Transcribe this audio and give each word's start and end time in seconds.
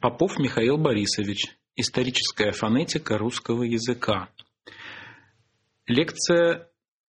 Попов 0.00 0.38
Михаил 0.38 0.78
Борисович. 0.78 1.56
Историческая 1.76 2.52
фонетика 2.52 3.18
русского 3.18 3.64
языка. 3.64 4.30
Лекция 5.86 6.68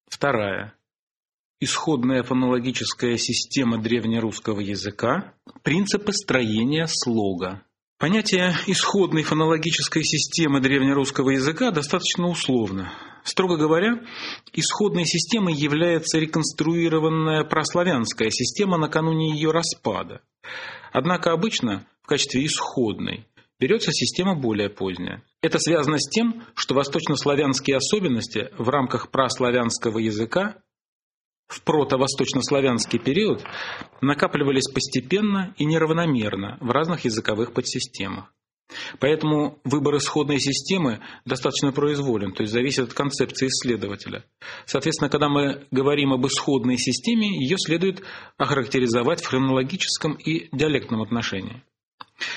вторая. 0.09 0.73
Исходная 1.61 2.23
фонологическая 2.23 3.15
система 3.15 3.81
древнерусского 3.81 4.59
языка. 4.59 5.33
Принципы 5.63 6.11
строения 6.11 6.85
слога. 6.87 7.63
Понятие 7.97 8.55
исходной 8.67 9.23
фонологической 9.23 10.03
системы 10.03 10.59
древнерусского 10.59 11.29
языка 11.29 11.71
достаточно 11.71 12.27
условно. 12.27 12.91
Строго 13.23 13.55
говоря, 13.55 14.01
исходной 14.51 15.05
системой 15.05 15.53
является 15.53 16.19
реконструированная 16.19 17.45
прославянская 17.45 18.31
система 18.31 18.77
накануне 18.77 19.33
ее 19.33 19.51
распада. 19.51 20.21
Однако 20.91 21.31
обычно 21.31 21.85
в 22.03 22.07
качестве 22.07 22.45
исходной 22.45 23.25
берется 23.59 23.91
система 23.91 24.35
более 24.35 24.69
поздняя. 24.69 25.23
Это 25.41 25.59
связано 25.59 25.97
с 25.99 26.09
тем, 26.09 26.43
что 26.55 26.73
восточнославянские 26.73 27.77
особенности 27.77 28.49
в 28.57 28.69
рамках 28.69 29.11
праславянского 29.11 29.99
языка 29.99 30.57
в 31.47 31.61
протовосточнославянский 31.63 32.97
период 32.97 33.43
накапливались 34.01 34.71
постепенно 34.71 35.53
и 35.57 35.65
неравномерно 35.65 36.57
в 36.61 36.71
разных 36.71 37.05
языковых 37.05 37.53
подсистемах. 37.53 38.33
Поэтому 38.99 39.59
выбор 39.65 39.97
исходной 39.97 40.39
системы 40.39 41.01
достаточно 41.25 41.73
произволен, 41.73 42.31
то 42.31 42.43
есть 42.43 42.53
зависит 42.53 42.85
от 42.85 42.93
концепции 42.93 43.47
исследователя. 43.47 44.23
Соответственно, 44.65 45.09
когда 45.09 45.27
мы 45.27 45.67
говорим 45.71 46.13
об 46.13 46.25
исходной 46.25 46.77
системе, 46.77 47.27
ее 47.27 47.57
следует 47.57 48.01
охарактеризовать 48.37 49.21
в 49.21 49.27
хронологическом 49.27 50.13
и 50.13 50.47
диалектном 50.55 51.01
отношении. 51.01 51.61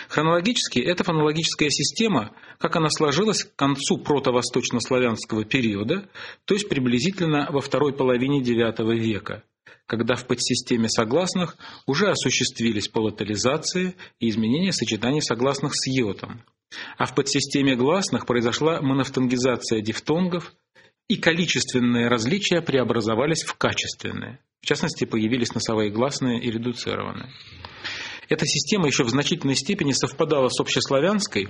Хронологически 0.08 0.78
эта 0.78 1.04
фонологическая 1.04 1.70
система, 1.70 2.32
как 2.58 2.76
она 2.76 2.88
сложилась 2.90 3.44
к 3.44 3.54
концу 3.56 3.98
протовосточнославянского 3.98 5.44
периода, 5.44 6.08
то 6.44 6.54
есть 6.54 6.68
приблизительно 6.68 7.48
во 7.50 7.60
второй 7.60 7.92
половине 7.92 8.42
IX 8.42 8.94
века, 8.96 9.42
когда 9.86 10.14
в 10.14 10.26
подсистеме 10.26 10.88
согласных 10.88 11.56
уже 11.86 12.10
осуществились 12.10 12.88
палатализации 12.88 13.96
и 14.20 14.28
изменения 14.28 14.72
сочетаний 14.72 15.22
согласных 15.22 15.72
с 15.74 15.86
йотом, 15.86 16.42
а 16.96 17.06
в 17.06 17.14
подсистеме 17.14 17.76
гласных 17.76 18.26
произошла 18.26 18.80
монофтонгизация 18.80 19.80
дифтонгов, 19.80 20.52
и 21.08 21.16
количественные 21.16 22.08
различия 22.08 22.62
преобразовались 22.62 23.42
в 23.42 23.54
качественные. 23.54 24.38
В 24.62 24.66
частности, 24.66 25.04
появились 25.04 25.54
носовые 25.54 25.90
гласные 25.90 26.40
и 26.40 26.50
редуцированные. 26.50 27.30
Эта 28.28 28.46
система 28.46 28.86
еще 28.86 29.04
в 29.04 29.08
значительной 29.08 29.56
степени 29.56 29.92
совпадала 29.92 30.48
с 30.48 30.60
общеславянской, 30.60 31.48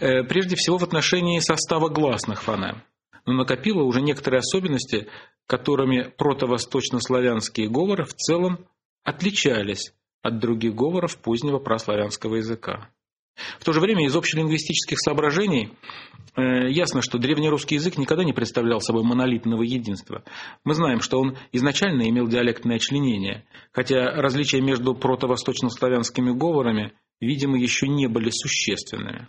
э, 0.00 0.24
прежде 0.24 0.56
всего 0.56 0.78
в 0.78 0.84
отношении 0.84 1.38
состава 1.40 1.88
гласных 1.88 2.42
фонем, 2.42 2.82
но 3.26 3.34
накопила 3.34 3.82
уже 3.82 4.00
некоторые 4.00 4.40
особенности, 4.40 5.08
которыми 5.46 6.12
протовосточнославянские 6.16 7.68
говоры 7.68 8.04
в 8.04 8.14
целом 8.14 8.66
отличались 9.04 9.92
от 10.22 10.38
других 10.38 10.74
говоров 10.74 11.18
позднего 11.18 11.58
прославянского 11.58 12.36
языка. 12.36 12.90
В 13.58 13.64
то 13.64 13.72
же 13.72 13.80
время 13.80 14.06
из 14.06 14.14
общелингвистических 14.14 14.98
соображений 15.00 15.72
э, 16.36 16.70
ясно, 16.70 17.02
что 17.02 17.18
древнерусский 17.18 17.76
язык 17.76 17.96
никогда 17.98 18.24
не 18.24 18.32
представлял 18.32 18.80
собой 18.80 19.02
монолитного 19.04 19.62
единства. 19.62 20.22
Мы 20.64 20.74
знаем, 20.74 21.00
что 21.00 21.18
он 21.18 21.36
изначально 21.52 22.08
имел 22.08 22.28
диалектное 22.28 22.78
членение, 22.78 23.44
хотя 23.72 24.10
различия 24.20 24.60
между 24.60 24.94
протовосточнославянскими 24.94 26.32
говорами, 26.32 26.92
видимо, 27.20 27.58
еще 27.58 27.88
не 27.88 28.06
были 28.06 28.30
существенными. 28.30 29.28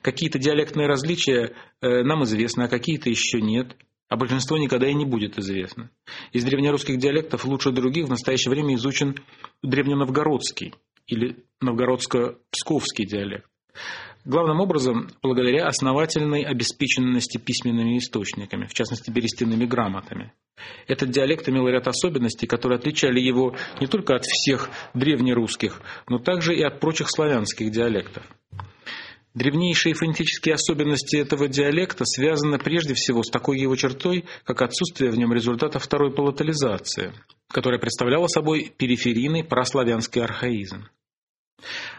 Какие-то 0.00 0.38
диалектные 0.38 0.86
различия 0.86 1.52
э, 1.82 2.02
нам 2.02 2.24
известны, 2.24 2.62
а 2.62 2.68
какие-то 2.68 3.10
еще 3.10 3.40
нет, 3.40 3.76
а 4.08 4.16
большинство 4.16 4.56
никогда 4.56 4.88
и 4.88 4.94
не 4.94 5.04
будет 5.04 5.38
известно. 5.38 5.90
Из 6.32 6.44
древнерусских 6.44 6.98
диалектов 6.98 7.44
лучше 7.44 7.72
других 7.72 8.06
в 8.06 8.10
настоящее 8.10 8.50
время 8.50 8.76
изучен 8.76 9.16
древненовгородский– 9.62 10.74
или 11.06 11.44
новгородско-псковский 11.62 13.06
диалект. 13.06 13.46
Главным 14.24 14.60
образом, 14.60 15.08
благодаря 15.22 15.68
основательной 15.68 16.42
обеспеченности 16.42 17.38
письменными 17.38 17.98
источниками, 17.98 18.66
в 18.66 18.74
частности, 18.74 19.10
берестяными 19.10 19.66
грамотами. 19.66 20.32
Этот 20.88 21.10
диалект 21.10 21.48
имел 21.48 21.68
ряд 21.68 21.86
особенностей, 21.86 22.48
которые 22.48 22.78
отличали 22.78 23.20
его 23.20 23.54
не 23.80 23.86
только 23.86 24.16
от 24.16 24.24
всех 24.24 24.68
древнерусских, 24.94 25.80
но 26.08 26.18
также 26.18 26.56
и 26.56 26.62
от 26.62 26.80
прочих 26.80 27.08
славянских 27.08 27.70
диалектов. 27.70 28.24
Древнейшие 29.34 29.94
фонетические 29.94 30.54
особенности 30.54 31.16
этого 31.16 31.46
диалекта 31.46 32.04
связаны 32.06 32.58
прежде 32.58 32.94
всего 32.94 33.22
с 33.22 33.30
такой 33.30 33.60
его 33.60 33.76
чертой, 33.76 34.24
как 34.44 34.62
отсутствие 34.62 35.10
в 35.10 35.18
нем 35.18 35.32
результата 35.34 35.78
второй 35.78 36.10
палатализации, 36.10 37.12
которая 37.48 37.78
представляла 37.78 38.28
собой 38.28 38.72
периферийный 38.76 39.44
прославянский 39.44 40.22
архаизм. 40.22 40.88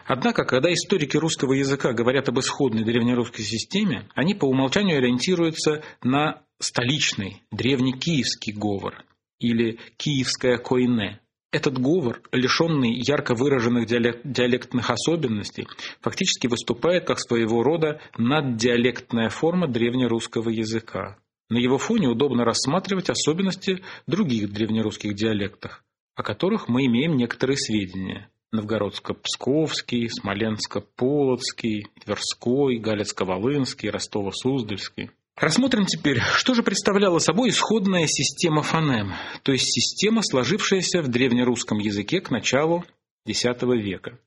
Однако, 0.06 0.44
когда 0.44 0.72
историки 0.72 1.16
русского 1.16 1.52
языка 1.52 1.92
говорят 1.92 2.28
об 2.28 2.38
исходной 2.38 2.84
древнерусской 2.84 3.44
системе, 3.44 4.08
они 4.14 4.34
по 4.34 4.46
умолчанию 4.46 4.98
ориентируются 4.98 5.82
на 6.02 6.42
столичный 6.58 7.42
древнекиевский 7.50 8.52
говор 8.52 9.04
или 9.38 9.78
киевское 9.96 10.58
койне. 10.58 11.20
Этот 11.50 11.78
говор, 11.78 12.20
лишенный 12.30 12.92
ярко 12.92 13.34
выраженных 13.34 13.86
диалектных 13.86 14.90
особенностей, 14.90 15.66
фактически 16.00 16.46
выступает 16.46 17.06
как 17.06 17.18
своего 17.18 17.62
рода 17.62 18.00
наддиалектная 18.18 19.30
форма 19.30 19.66
древнерусского 19.66 20.50
языка. 20.50 21.18
На 21.48 21.56
его 21.56 21.78
фоне 21.78 22.08
удобно 22.08 22.44
рассматривать 22.44 23.08
особенности 23.08 23.82
других 24.06 24.52
древнерусских 24.52 25.14
диалектов, 25.14 25.82
о 26.14 26.22
которых 26.22 26.68
мы 26.68 26.84
имеем 26.84 27.16
некоторые 27.16 27.56
сведения. 27.56 28.30
Новгородско-Псковский, 28.52 30.08
Смоленско-Полоцкий, 30.08 31.86
Тверской, 32.04 32.78
Галицко-Волынский, 32.78 33.90
Ростово-Суздальский. 33.90 35.10
Рассмотрим 35.36 35.86
теперь, 35.86 36.20
что 36.20 36.54
же 36.54 36.62
представляла 36.62 37.18
собой 37.18 37.50
исходная 37.50 38.06
система 38.06 38.62
фонем, 38.62 39.12
то 39.42 39.52
есть 39.52 39.66
система, 39.66 40.22
сложившаяся 40.22 41.00
в 41.00 41.08
древнерусском 41.08 41.78
языке 41.78 42.20
к 42.20 42.30
началу 42.30 42.84
X 43.24 43.44
века. 43.62 44.18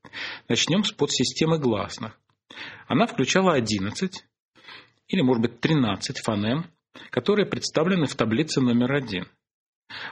Начнем 0.48 0.84
с 0.84 0.92
подсистемы 0.92 1.58
гласных. 1.58 2.18
Она 2.88 3.08
включала 3.08 3.54
11 3.54 4.24
или, 5.08 5.22
может 5.22 5.42
быть, 5.42 5.60
13 5.60 6.20
фонем, 6.20 6.66
которые 7.10 7.46
представлены 7.46 8.06
в 8.06 8.16
таблице 8.16 8.62
номер 8.62 8.94
один– 8.94 9.28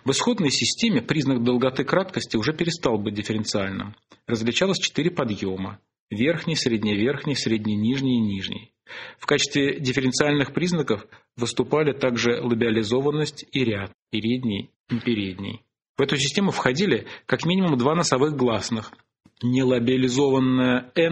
в 0.03 0.11
исходной 0.11 0.51
системе 0.51 1.01
признак 1.01 1.43
долготы 1.43 1.83
краткости 1.83 2.37
уже 2.37 2.53
перестал 2.53 2.97
быть 2.97 3.15
дифференциальным. 3.15 3.95
Различалось 4.27 4.79
четыре 4.79 5.11
подъема– 5.11 5.79
верхний, 6.09 6.55
средневерхний, 6.55 7.35
средне-нижний 7.35 8.17
и 8.17 8.21
нижний. 8.21 8.71
В 9.19 9.25
качестве 9.25 9.79
дифференциальных 9.79 10.53
признаков 10.53 11.05
выступали 11.37 11.93
также 11.93 12.41
лабиализованность 12.41 13.45
и 13.51 13.63
ряд– 13.63 13.91
передний 14.11 14.71
и 14.89 14.99
передний. 14.99 15.61
В 15.97 16.01
эту 16.01 16.15
систему 16.17 16.51
входили 16.51 17.07
как 17.25 17.45
минимум 17.45 17.77
два 17.77 17.95
носовых 17.95 18.35
гласных– 18.35 18.91
нелабиализованное 19.43 20.91
«э» 20.95 21.09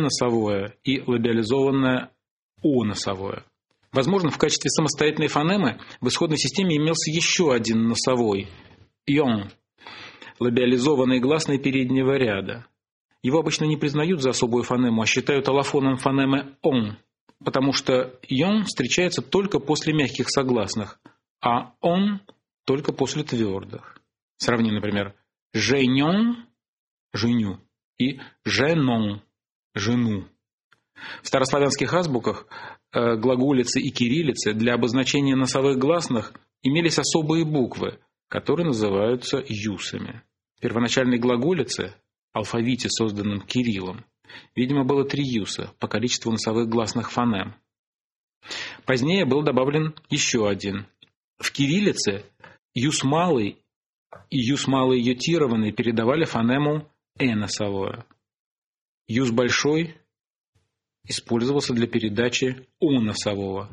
и 0.84 1.02
лабиализованное 1.02 2.10
«о» 2.62 2.84
носовое. 2.84 3.44
Возможно, 3.92 4.30
в 4.30 4.38
качестве 4.38 4.70
самостоятельной 4.70 5.28
фонемы 5.28 5.80
в 6.02 6.08
исходной 6.08 6.38
системе 6.38 6.78
имелся 6.78 7.10
еще 7.10 7.54
один 7.54 7.88
носовой– 7.88 8.48
«йон»– 9.06 9.52
лабиализованный 10.40 11.20
гласный 11.20 11.58
переднего 11.58 12.18
ряда. 12.18 12.66
Его 13.24 13.40
обычно 13.40 13.66
не 13.66 13.78
признают 13.78 14.22
за 14.22 14.32
особую 14.32 14.64
фонему, 14.64 15.02
а 15.02 15.06
считают 15.06 15.48
аллофоном 15.48 15.98
фонемы 15.98 16.56
«он», 16.62 16.98
потому 17.44 17.72
что 17.72 18.20
«йон» 18.28 18.66
встречается 18.66 19.22
только 19.22 19.60
после 19.60 19.94
мягких 19.94 20.30
согласных, 20.30 21.00
а 21.42 21.74
«он»– 21.82 22.22
только 22.66 22.92
после 22.92 23.24
твердых. 23.24 24.02
Сравни, 24.38 24.72
например, 24.72 25.16
«женьон»– 25.54 26.46
«женю» 27.14 27.60
и 27.98 28.20
«женон»– 28.44 29.22
«жену». 29.74 30.26
В 31.22 31.28
старославянских 31.28 31.94
азбуках 31.94 32.48
Э, 32.94 33.18
глаголицы 33.18 33.82
и 33.82 33.92
кириллицы 33.92 34.54
для 34.54 34.74
обозначения 34.74 35.36
носовых 35.36 35.78
гласных 35.78 36.34
имелись 36.64 36.98
особые 36.98 37.44
буквы, 37.44 38.00
которые 38.30 38.66
называются 38.66 39.44
юсами. 39.46 40.24
Первоначальной 40.62 41.20
глаголице, 41.20 41.94
алфавите, 42.32 42.90
созданном 42.90 43.42
Кириллом, 43.42 44.06
видимо, 44.56 44.86
было 44.86 45.04
три 45.04 45.24
юса 45.24 45.74
по 45.80 45.88
количеству 45.88 46.32
носовых 46.32 46.70
гласных 46.70 47.12
фонем. 47.12 47.56
Позднее 48.86 49.26
был 49.26 49.44
добавлен 49.44 49.94
еще 50.10 50.50
один. 50.50 50.88
В 51.38 51.52
кириллице 51.52 52.24
юс 52.74 53.04
малый 53.04 53.58
и 54.30 54.40
юс 54.40 54.66
малый 54.66 55.02
ютированный 55.02 55.74
передавали 55.74 56.24
фонему 56.24 56.90
«э» 57.20 57.36
носовое. 57.36 58.06
Юс 59.08 59.30
большой 59.32 59.98
использовался 61.08 61.74
для 61.74 61.88
передачи 61.88 62.68
«о» 62.80 63.00
носового, 63.02 63.70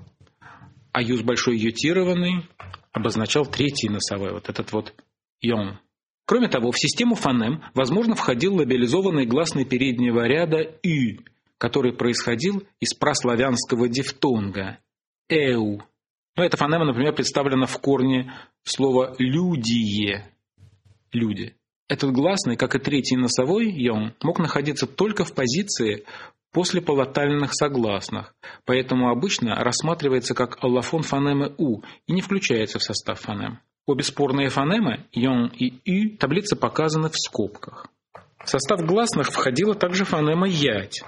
а 0.92 1.02
юз 1.02 1.22
большой 1.22 1.58
ютированный 1.58 2.46
обозначал 2.92 3.44
третий 3.46 3.88
носовой, 3.88 4.32
вот 4.32 4.48
этот 4.48 4.72
вот 4.72 4.94
«йон». 5.40 5.78
Кроме 6.26 6.48
того, 6.48 6.70
в 6.70 6.78
систему 6.78 7.16
фонем, 7.16 7.62
возможно, 7.74 8.14
входил 8.14 8.54
лабиализованный 8.54 9.26
гласный 9.26 9.64
переднего 9.66 10.26
ряда 10.26 10.62
«ü», 10.82 11.18
который 11.58 11.92
происходил 11.92 12.62
из 12.80 12.94
праславянского 12.94 13.88
дифтонга 13.88 14.78
«эу». 15.28 15.82
Но 16.36 16.44
эта 16.44 16.56
фонема, 16.56 16.86
например, 16.86 17.14
представлена 17.14 17.66
в 17.66 17.78
корне 17.78 18.32
слова 18.62 19.14
«людие»– 19.18 20.30
«люди». 21.12 21.54
Этот 21.86 22.12
гласный, 22.12 22.56
как 22.56 22.74
и 22.74 22.78
третий 22.78 23.16
носовой 23.16 23.70
«йон», 23.70 24.14
мог 24.22 24.38
находиться 24.38 24.86
только 24.86 25.24
в 25.24 25.34
позиции 25.34 26.04
после 26.54 26.80
палатальных 26.80 27.52
согласных, 27.52 28.34
поэтому 28.64 29.10
обычно 29.10 29.56
рассматривается 29.56 30.34
как 30.34 30.62
аллофон 30.62 31.02
фонемы 31.02 31.52
«у» 31.58 31.82
и 32.06 32.12
не 32.12 32.22
включается 32.22 32.78
в 32.78 32.82
состав 32.82 33.20
фонем. 33.20 33.58
Обе 33.86 34.04
спорные 34.04 34.48
фонемы 34.48 35.04
«йон» 35.12 35.48
и 35.48 35.74
«ю» 35.84 36.16
таблицы 36.16 36.54
показаны 36.54 37.08
в 37.08 37.16
скобках. 37.16 37.88
В 38.42 38.48
состав 38.48 38.80
гласных 38.86 39.32
входила 39.32 39.74
также 39.74 40.04
фонема 40.04 40.46
«ять», 40.46 41.02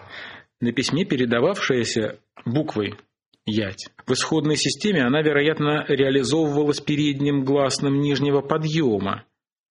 на 0.61 0.73
письме 0.73 1.05
передававшаяся 1.05 2.19
буквой 2.45 2.97
«ять». 3.47 3.89
В 4.05 4.13
исходной 4.13 4.57
системе 4.57 5.05
она, 5.05 5.23
вероятно, 5.23 5.85
реализовывалась 5.87 6.81
передним 6.81 7.45
гласным 7.45 8.01
нижнего 8.01 8.41
подъема, 8.41 9.25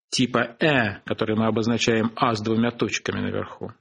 типа 0.09 0.55
«э», 0.61 1.01
который 1.05 1.35
мы 1.35 1.47
обозначаем 1.47 2.11
«а» 2.15 2.33
с 2.33 2.41
двумя 2.41 2.71
точками 2.71 3.19
наверху. 3.19 3.73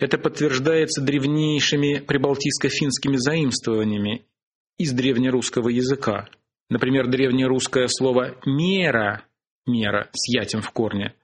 Это 0.00 0.18
подтверждается 0.18 1.02
древнейшими 1.02 2.00
прибалтийско-финскими 2.00 3.16
заимствованиями 3.16 4.24
из 4.78 4.92
древнерусского 4.92 5.68
языка. 5.68 6.28
Например, 6.70 7.08
древнерусское 7.08 7.88
слово 7.88 8.36
«мера», 8.44 9.22
«мера» 9.66 10.08
с 10.12 10.32
ятем 10.34 10.60
в 10.60 10.70
корне, 10.70 11.14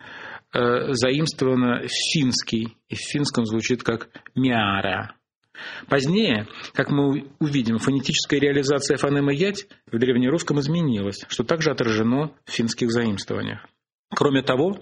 э, 0.53 0.93
заимствовано 0.93 1.83
в 1.87 2.13
финский, 2.13 2.77
и 2.89 2.95
в 2.95 3.01
финском 3.01 3.45
звучит 3.45 3.83
как 3.83 4.09
«мяра». 4.35 5.15
Позднее, 5.89 6.49
как 6.73 6.91
мы 6.91 7.29
увидим, 7.39 7.79
фонетическая 7.79 8.41
реализация 8.41 8.97
фонемы 8.97 9.35
«ять» 9.35 9.67
в 9.87 9.99
древнерусском 9.99 10.59
изменилась, 10.61 11.25
что 11.29 11.45
также 11.45 11.71
отражено 11.71 12.33
в 12.45 12.51
финских 12.51 12.91
заимствованиях. 12.91 13.65
Кроме 14.15 14.43
того, 14.43 14.79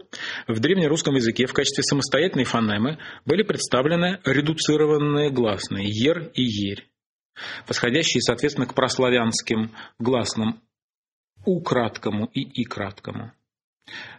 в 0.47 0.61
древнерусском 0.61 1.15
языке 1.15 1.47
в 1.47 1.53
качестве 1.53 1.83
самостоятельной 1.83 2.45
фонемы 2.45 2.99
были 3.25 3.43
представлены 3.43 4.21
редуцированные 4.25 5.31
гласные 5.31 5.87
«ер» 5.89 6.31
и 6.35 6.43
«ерь» 6.43 6.93
восходящие, 7.67 8.21
соответственно, 8.21 8.67
к 8.67 8.75
прославянским 8.75 9.73
гласным 9.99 10.61
«у» 11.45 11.61
краткому 11.61 12.27
и 12.27 12.43
«и» 12.43 12.65
краткому. 12.65 13.33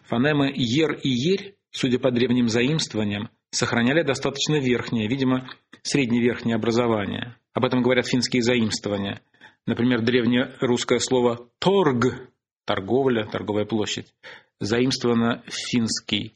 Фонемы 0.04 0.51
«ер» 0.56 0.94
и 0.94 1.10
«ерь», 1.10 1.56
судя 1.71 2.00
по 2.00 2.12
древним 2.12 2.48
заимствованиям, 2.48 3.30
сохраняли 3.51 4.04
достаточно 4.04 4.60
верхнее, 4.60 5.07
видимо, 5.07 5.50
средневерхнее 5.83 6.56
образование. 6.56 7.38
Об 7.54 7.65
этом 7.65 7.81
говорят 7.81 8.07
финские 8.07 8.42
заимствования. 8.42 9.21
Например, 9.65 10.01
древнее 10.01 10.56
русское 10.60 11.00
слово 11.00 11.50
«торг»– 11.60 12.30
торговля, 12.65 13.25
торговая 13.25 13.65
площадь, 13.65 14.13
заимствовано 14.60 15.44
финский 15.48 16.36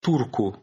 «турку». 0.00 0.62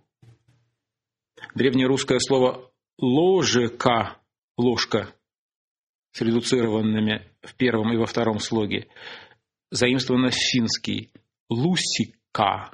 Древнерусское 1.56 2.20
слово 2.20 2.72
«ложека»– 2.98 4.18
ложка 4.58 5.14
с 6.12 6.22
редуцированными 6.22 7.28
в 7.42 7.56
первом 7.56 7.92
и 7.92 7.98
во 7.98 8.06
втором 8.06 8.40
слоге, 8.40 8.88
заимствовано 9.72 10.30
финский 10.32 11.12
«лусика». 11.50 12.72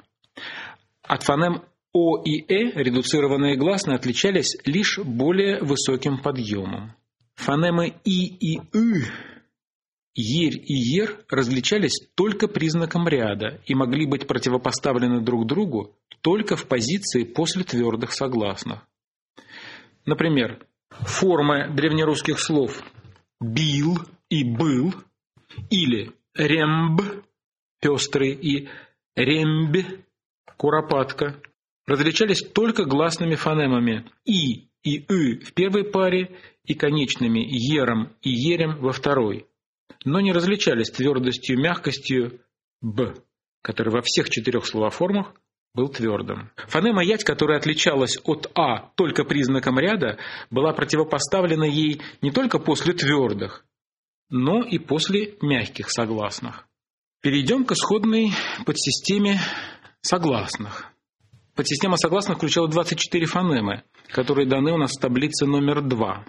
От 1.02 1.22
фонем 1.22 1.64
«о» 1.92 2.22
и 2.22 2.42
«э» 2.42 2.70
редуцированные 2.82 3.56
гласные 3.56 3.96
отличались 3.96 4.56
лишь 4.64 4.98
более 4.98 5.60
высоким 5.62 6.18
подъемом. 6.18 6.94
Фонемы 7.34 7.94
«и» 8.04 8.26
и 8.26 8.60
«ы» 8.74 9.06
Ерь 10.14 10.56
и 10.56 10.74
ер 10.74 11.24
различались 11.28 12.08
только 12.14 12.48
признаком 12.48 13.06
ряда 13.06 13.60
и 13.66 13.74
могли 13.74 14.06
быть 14.06 14.26
противопоставлены 14.26 15.20
друг 15.20 15.46
другу 15.46 15.96
только 16.20 16.56
в 16.56 16.66
позиции 16.66 17.24
после 17.24 17.64
твердых 17.64 18.12
согласных. 18.12 18.86
Например, 20.06 20.66
формы 20.90 21.72
древнерусских 21.74 22.40
слов 22.40 22.82
бил 23.40 23.98
и 24.28 24.44
был, 24.44 24.94
или 25.70 26.12
ремб, 26.34 27.02
пестрый, 27.80 28.32
и 28.32 28.68
ремб, 29.14 30.02
куропатка, 30.56 31.40
различались 31.86 32.42
только 32.42 32.84
гласными 32.84 33.36
фонемами 33.36 34.10
и 34.24 34.70
и 34.82 35.04
«ы» 35.08 35.40
в 35.40 35.52
первой 35.52 35.84
паре 35.84 36.38
и 36.64 36.74
конечными 36.74 37.40
«ером» 37.40 38.14
и 38.22 38.30
«ерем» 38.30 38.78
во 38.80 38.92
второй, 38.92 39.46
но 40.04 40.20
не 40.20 40.32
различались 40.32 40.90
твердостью 40.90 41.56
и 41.56 41.60
мягкостью 41.60 42.40
«б», 42.80 43.14
который 43.62 43.92
во 43.92 44.02
всех 44.02 44.30
четырех 44.30 44.66
словоформах 44.66 45.34
был 45.74 45.88
твердым. 45.88 46.50
Фонема 46.68 47.04
«ять», 47.04 47.24
которая 47.24 47.58
отличалась 47.58 48.18
от 48.24 48.50
«а» 48.54 48.90
только 48.96 49.24
признаком 49.24 49.78
ряда, 49.78 50.18
была 50.50 50.72
противопоставлена 50.72 51.64
ей 51.64 52.00
не 52.22 52.30
только 52.30 52.58
после 52.58 52.92
твердых, 52.92 53.64
но 54.28 54.62
и 54.62 54.78
после 54.78 55.36
мягких 55.40 55.90
согласных. 55.90 56.66
Перейдем 57.20 57.64
к 57.64 57.72
исходной 57.72 58.32
подсистеме 58.64 59.38
согласных. 60.00 60.86
Подсистема 61.54 61.96
согласных 61.96 62.38
включала 62.38 62.68
24 62.68 63.26
фонемы, 63.26 63.82
которые 64.08 64.46
даны 64.46 64.72
у 64.72 64.78
нас 64.78 64.92
в 64.96 65.00
таблице 65.00 65.46
номер 65.46 65.82
2. 65.82 66.24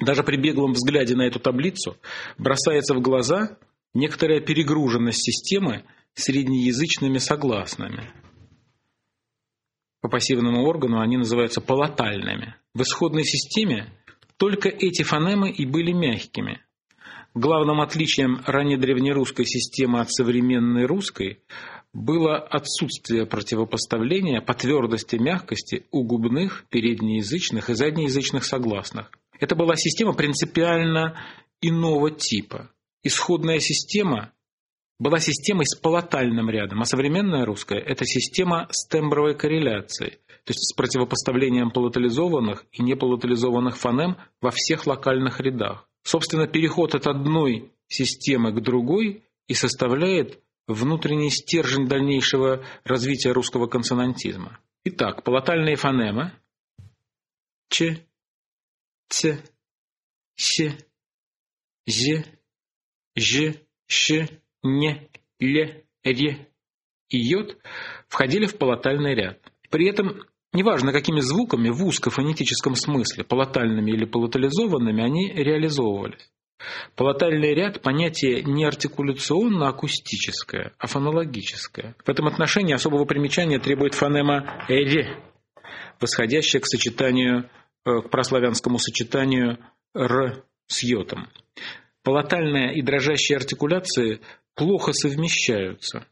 Даже 0.00 0.22
при 0.22 0.36
беглом 0.36 0.72
взгляде 0.72 1.14
на 1.16 1.22
эту 1.22 1.40
таблицу 1.40 1.96
бросается 2.38 2.94
в 2.94 3.00
глаза 3.00 3.58
некоторая 3.94 4.40
перегруженность 4.40 5.22
системы 5.22 5.84
среднеязычными 6.14 7.18
согласными– 7.18 8.10
по 10.00 10.08
пассивному 10.08 10.64
органу 10.64 11.00
они 11.00 11.16
называются 11.16 11.60
палатальными. 11.60 12.54
В 12.72 12.82
исходной 12.82 13.24
системе 13.24 13.92
только 14.36 14.68
эти 14.68 15.02
фонемы 15.02 15.50
и 15.50 15.66
были 15.66 15.92
мягкими. 15.92 16.62
Главным 17.34 17.80
отличием 17.80 18.40
раннедревнерусской 18.46 19.44
системы 19.44 20.00
от 20.00 20.10
современной 20.12 20.86
русской 20.86 21.42
было 21.92 22.36
отсутствие 22.38 23.26
противопоставления 23.26 24.40
по 24.40 24.54
твердости 24.54 25.16
мягкости 25.16 25.86
у 25.90 26.04
губных, 26.04 26.64
переднеязычных 26.70 27.68
и 27.70 27.74
заднеязычных 27.74 28.44
согласных. 28.44 29.10
Это 29.38 29.54
была 29.54 29.76
система 29.76 30.12
принципиально 30.12 31.18
иного 31.60 32.10
типа. 32.10 32.70
Исходная 33.02 33.60
система 33.60 34.32
была 34.98 35.20
системой 35.20 35.66
с 35.66 35.76
палатальным 35.76 36.50
рядом, 36.50 36.82
а 36.82 36.84
современная 36.84 37.44
русская– 37.44 37.78
это 37.86 38.04
система 38.04 38.66
с 38.70 38.86
тембровой 38.88 39.36
корреляцией, 39.36 40.18
то 40.44 40.50
есть 40.50 40.70
с 40.70 40.74
противопоставлением 40.74 41.70
палатализованных 41.70 42.66
и 42.72 42.82
неполатализованных 42.82 43.76
фонем 43.76 44.16
во 44.40 44.50
всех 44.50 44.86
локальных 44.86 45.40
рядах. 45.40 45.88
Собственно, 46.02 46.48
переход 46.48 46.94
от 46.94 47.06
одной 47.06 47.70
системы 47.86 48.52
к 48.52 48.60
другой 48.60 49.22
и 49.46 49.54
составляет 49.54 50.40
внутренний 50.66 51.30
стержень 51.30 51.86
дальнейшего 51.86 52.64
развития 52.84 53.32
русского 53.32 53.66
консонантизма. 53.66 54.58
Итак, 54.84 55.22
палатальные 55.22 55.76
фонемы 55.76 56.32
Ч, 57.70 58.04
Ц, 59.08 59.42
С, 60.36 60.76
З, 61.86 62.24
Ж, 63.16 63.54
Щ, 63.86 64.28
не, 64.62 65.08
ле, 65.40 65.84
ре 66.04 66.48
и 67.10 67.18
йод 67.18 67.56
входили 68.08 68.46
в 68.46 68.56
палатальный 68.58 69.14
ряд. 69.14 69.38
При 69.70 69.88
этом, 69.88 70.24
неважно 70.52 70.92
какими 70.92 71.20
звуками 71.20 71.70
в 71.70 71.84
узкофонетическом 71.84 72.74
смысле, 72.74 73.24
палатальными 73.24 73.90
или 73.90 74.04
палатализованными, 74.04 75.02
они 75.02 75.32
реализовывались. 75.32 76.30
Палатальный 76.96 77.54
ряд– 77.54 77.80
понятие 77.84 78.42
не 78.42 78.64
артикуляционно-акустическое, 78.64 80.72
а 80.76 80.86
фонологическое. 80.86 81.94
В 82.04 82.08
этом 82.08 82.26
отношении 82.26 82.74
особого 82.74 83.04
примечания 83.04 83.60
требует 83.60 83.94
фонема 83.94 84.64
«ре», 84.68 85.22
восходящая 86.00 86.60
к 86.60 86.66
сочетанию, 86.66 87.48
к 88.02 88.10
прославянскому 88.10 88.78
сочетанию 88.78 89.58
«р» 89.94 90.44
с 90.66 90.82
йотом. 90.82 91.28
Палатальная 92.02 92.72
и 92.72 92.82
дрожащая 92.82 93.38
артикуляции 93.38 94.20
плохо 94.54 94.92
совмещаются. 94.92 96.06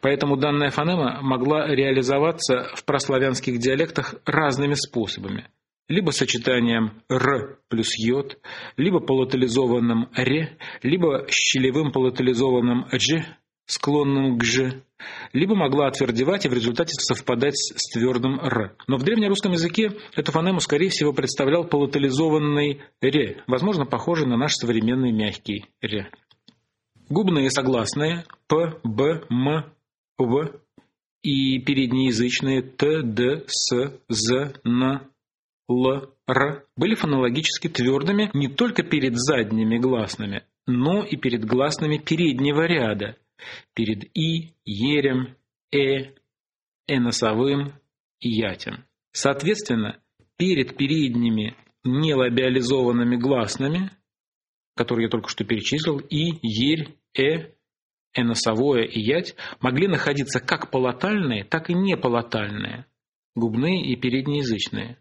Поэтому 0.00 0.36
данная 0.36 0.70
фонема 0.70 1.20
могла 1.22 1.66
реализоваться 1.66 2.70
в 2.74 2.84
прославянских 2.84 3.58
диалектах 3.58 4.14
разными 4.24 4.74
способами. 4.74 5.48
либо 5.88 6.10
сочетанием 6.10 7.02
«р» 7.08 7.58
плюс 7.68 7.98
«йод», 7.98 8.38
либо 8.76 9.00
полотализованным 9.00 10.10
«ре», 10.14 10.58
либо 10.82 11.26
щелевым 11.30 11.92
полотализованным 11.92 12.88
«дж», 12.92 13.24
склонным 13.64 14.38
к 14.38 14.44
«ж», 14.44 14.82
либо 15.32 15.54
могла 15.54 15.88
отвердевать 15.88 16.46
и 16.46 16.48
в 16.48 16.52
результате 16.52 16.94
совпадать 16.98 17.56
с 17.56 17.92
твердым 17.92 18.40
«р». 18.40 18.74
Но 18.86 18.96
в 18.96 19.02
древнерусском 19.02 19.52
языке 19.52 19.92
эту 20.16 20.32
фонему, 20.32 20.60
скорее 20.60 20.90
всего, 20.90 21.12
представлял 21.12 21.64
полотализованный 21.64 22.82
«ре», 23.00 23.42
возможно, 23.46 23.86
похожий 23.86 24.26
на 24.26 24.36
наш 24.36 24.52
современный 24.54 25.12
мягкий 25.12 25.66
«ре». 25.80 26.10
Губные 27.08 27.50
согласные 27.50 28.24
«п», 28.48 28.78
«б», 28.82 29.22
«м», 29.30 29.64
«в» 30.18 30.60
и 31.22 31.58
переднеязычные 31.60 32.62
«т», 32.62 33.02
«д», 33.02 33.44
«с», 33.46 34.00
«з», 34.08 34.52
«н», 34.64 35.00
«л», 35.68 36.10
«р» 36.26 36.64
были 36.76 36.94
фонологически 36.94 37.68
твердыми 37.68 38.30
не 38.34 38.48
только 38.48 38.82
перед 38.82 39.16
задними 39.16 39.78
гласными, 39.78 40.44
но 40.66 41.02
и 41.02 41.16
перед 41.16 41.44
гласными 41.44 41.98
переднего 41.98 42.66
ряда, 42.66 43.16
перед 43.74 44.04
«и», 44.16 44.54
«ерем», 44.64 45.36
«э», 45.72 46.14
«э» 46.86 46.96
и 48.20 48.28
«ятем». 48.28 48.84
Соответственно, 49.12 50.00
перед 50.36 50.76
передними 50.76 51.56
нелабиализованными 51.84 53.16
гласными, 53.16 53.90
которые 54.76 55.04
я 55.04 55.10
только 55.10 55.28
что 55.28 55.44
перечислил, 55.44 55.98
«и», 55.98 56.38
«ерь», 56.42 56.96
«э», 57.14 57.52
«э» 58.14 58.22
носовое 58.22 58.84
и 58.84 59.00
«ять» 59.00 59.34
могли 59.60 59.88
находиться 59.88 60.40
как 60.40 60.70
полотальные, 60.70 61.44
так 61.44 61.70
и 61.70 61.74
неполотальные, 61.74 62.86
губные 63.34 63.84
и 63.84 63.96
переднеязычные, 63.96 64.98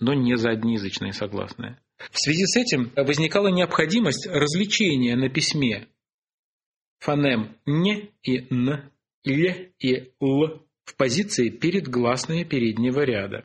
но 0.00 0.14
не 0.14 0.36
заднеязычные 0.36 1.12
согласные. 1.12 1.78
В 2.10 2.18
связи 2.18 2.44
с 2.46 2.56
этим 2.56 2.92
возникала 2.96 3.48
необходимость 3.48 4.26
развлечения 4.26 5.16
на 5.16 5.28
письме 5.28 5.86
фонем 7.04 7.56
«не» 7.66 8.10
и 8.22 8.38
«н», 8.50 8.90
«ле» 9.24 9.72
и 9.78 10.12
«л» 10.20 10.66
в 10.84 10.96
позиции 10.96 11.50
перед 11.50 11.86
гласными 11.86 12.44
переднего 12.44 13.02
ряда. 13.02 13.44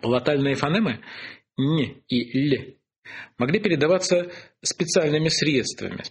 Полотальные 0.00 0.54
фонемы 0.54 1.00
«не» 1.56 2.02
и 2.06 2.38
«ле» 2.38 2.76
могли 3.38 3.58
передаваться 3.58 4.30
специальными 4.62 5.28
средствами, 5.28 6.04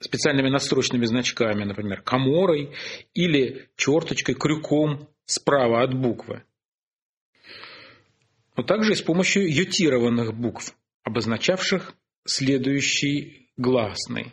специальными 0.00 0.48
настрочными 0.48 1.04
значками, 1.04 1.62
например, 1.62 2.02
коморой 2.02 2.72
или 3.12 3.68
черточкой, 3.76 4.34
крюком 4.34 5.08
справа 5.24 5.82
от 5.82 5.94
буквы. 5.94 6.42
Но 8.56 8.64
также 8.64 8.92
и 8.92 8.96
с 8.96 9.02
помощью 9.02 9.48
ютированных 9.52 10.34
букв, 10.34 10.76
обозначавших 11.04 11.94
следующий 12.24 13.50
гласный. 13.56 14.32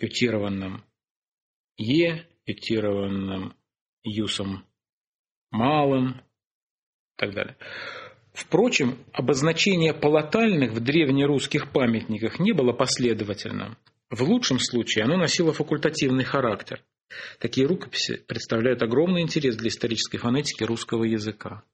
Ютированным 0.00 0.84
«е», 1.76 2.26
ютированным 2.46 3.54
«юсом 4.02 4.64
малым» 5.50 6.12
и 6.12 7.16
так 7.16 7.34
далее. 7.34 7.56
Впрочем, 8.32 8.98
обозначение 9.12 9.92
полотальных 9.92 10.72
в 10.72 10.80
древнерусских 10.80 11.72
памятниках 11.72 12.38
не 12.38 12.52
было 12.52 12.72
последовательным. 12.72 13.76
В 14.08 14.22
лучшем 14.22 14.58
случае 14.58 15.04
оно 15.04 15.16
носило 15.16 15.52
факультативный 15.52 16.24
характер. 16.24 16.82
Такие 17.38 17.66
рукописи 17.66 18.16
представляют 18.26 18.82
огромный 18.82 19.22
интерес 19.22 19.56
для 19.56 19.68
исторической 19.68 20.18
фонетики 20.18 20.62
русского 20.64 21.04
языка. 21.04 21.64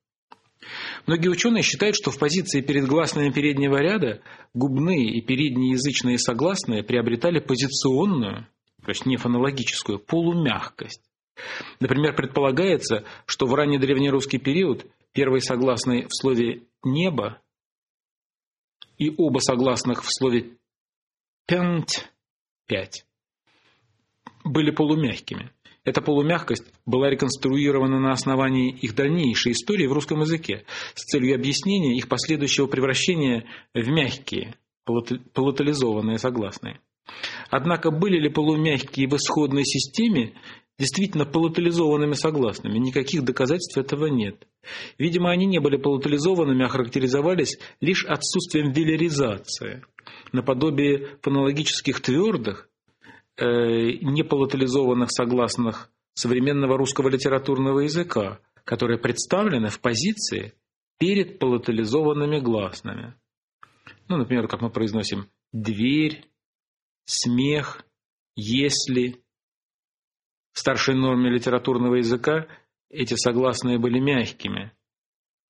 Многие 1.07 1.29
ученые 1.29 1.63
считают, 1.63 1.97
что 1.97 2.11
в 2.11 2.19
позиции 2.19 2.61
перед 2.61 2.87
гласными 2.87 3.31
переднего 3.31 3.77
ряда 3.77 4.23
губные 4.55 5.11
и 5.11 5.21
передние 5.21 5.73
язычные 5.73 6.19
согласные 6.19 6.83
приобретали 6.83 7.39
позиционную, 7.39 8.47
то 8.83 8.89
есть 8.89 9.07
не 9.07 9.17
фонологическую, 9.17 9.99
полумягкость. 9.99 11.03
Например, 11.81 12.15
предполагается, 12.15 13.05
что 13.27 13.47
в 13.47 13.55
ранний 13.55 13.79
древнерусский 13.79 14.39
период 14.39 14.87
первый 15.13 15.41
согласный 15.41 16.07
в 16.07 16.15
слове 16.15 16.63
«небо» 16.83 17.41
и 18.99 19.13
оба 19.17 19.39
согласных 19.41 20.03
в 20.03 20.09
слове 20.09 20.57
пять 21.47 23.07
были 24.45 24.71
полумягкими. 24.71 25.53
Эта 25.87 26.03
полумягкость 26.03 26.65
была 26.85 27.09
реконструирована 27.09 28.01
на 28.01 28.11
основании 28.11 28.77
их 28.77 28.97
дальнейшей 28.97 29.53
истории 29.53 29.87
в 29.87 29.93
русском 29.93 30.21
языке 30.21 30.65
с 30.95 31.05
целью 31.05 31.37
объяснения 31.37 31.97
их 31.97 32.09
последующего 32.09 32.67
превращения 32.67 33.45
в 33.73 33.87
мягкие, 33.87 34.57
полотализованные 34.85 36.19
согласные. 36.19 36.81
Однако 37.51 37.93
были 37.93 38.19
ли 38.19 38.29
полумягкие 38.29 39.07
в 39.07 39.15
исходной 39.15 39.65
системе 39.65 40.35
действительно 40.77 41.25
полотализованными 41.25 42.15
согласными? 42.15 42.79
Никаких 42.79 43.23
доказательств 43.23 43.79
этого 43.79 44.07
нет. 44.07 44.45
Видимо, 44.99 45.31
они 45.31 45.47
не 45.47 45.61
были 45.61 45.77
полотализованными, 45.77 46.65
а 46.65 46.69
характеризовались 46.69 47.59
лишь 47.81 48.05
отсутствием 48.05 48.73
велеризации– 48.73 49.85
наподобие 50.33 51.11
фонологических 51.23 52.01
твердых, 52.01 52.69
э, 53.37 53.45
неполотализованных 54.03 55.11
согласных 55.11 55.91
современного 56.15 56.77
русского 56.77 57.09
литературного 57.09 57.81
языка, 57.81 58.41
которые 58.65 58.99
представлены 58.99 59.69
в 59.69 59.81
позиции 59.81 60.55
перед 60.99 61.39
полотализованными 61.39 62.41
гласными. 62.41 63.15
Ну, 64.09 64.17
например, 64.17 64.49
как 64.49 64.63
мы 64.63 64.71
произносим 64.71 65.29
«дверь», 65.53 66.25
«смех», 67.05 67.85
«если». 68.35 69.23
В 70.53 70.59
старшей 70.59 70.95
норме 70.95 71.31
литературного 71.31 71.97
языка 71.97 72.47
эти 72.89 73.15
согласные 73.15 73.79
были 73.79 73.99
мягкими. 73.99 74.73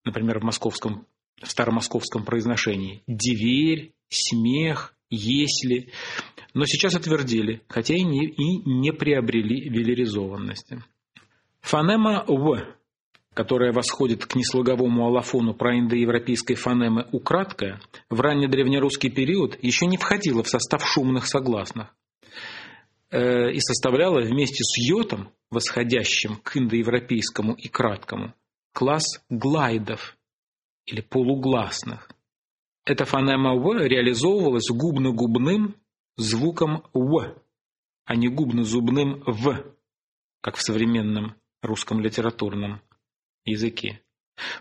Например, 0.04 0.40
в 0.40 0.42
московском 0.42 1.06
в 1.40 1.50
старомосковском 1.50 2.24
произношении. 2.24 3.02
Дверь, 3.06 3.94
смех, 4.08 4.95
если. 5.10 5.90
Но 6.54 6.64
сейчас 6.66 6.94
отвердили, 6.94 7.62
хотя 7.68 7.94
и 7.94 8.02
не, 8.02 8.26
и 8.26 8.62
не 8.68 8.92
приобрели 8.92 9.68
велеризованности. 9.68 10.82
Фонема 11.60 12.24
«в», 12.26 12.76
которая 13.34 13.72
восходит 13.72 14.24
к 14.24 14.34
неслоговому 14.34 15.06
аллофону 15.06 15.52
проиндоевропейской 15.52 16.56
фонемы 16.56 17.06
украдкая, 17.12 17.80
в 18.08 18.20
раннедревнерусский 18.20 19.10
период 19.10 19.62
еще 19.62 19.86
не 19.86 19.98
входила 19.98 20.42
в 20.42 20.48
состав 20.48 20.86
шумных 20.86 21.26
согласных 21.26 21.94
э, 23.10 23.52
и 23.52 23.60
составляла 23.60 24.22
вместе 24.22 24.64
с 24.64 24.78
йотом, 24.88 25.30
восходящим 25.50 26.36
к 26.36 26.56
индоевропейскому 26.56 27.52
и 27.52 27.68
краткому, 27.68 28.32
класс 28.72 29.04
глайдов 29.28 30.16
или 30.86 31.02
полугласных. 31.02 32.08
Эта 32.86 33.04
фонема 33.04 33.56
«в» 33.56 33.76
реализовывалась 33.84 34.68
губно-губным 34.70 35.74
звуком 36.16 36.84
«в», 36.94 37.34
а 38.04 38.14
не 38.14 38.28
губно-зубным 38.28 39.24
«в», 39.26 39.64
как 40.40 40.54
в 40.54 40.62
современном 40.62 41.34
русском 41.62 42.00
литературном 42.00 42.80
языке. 43.44 44.02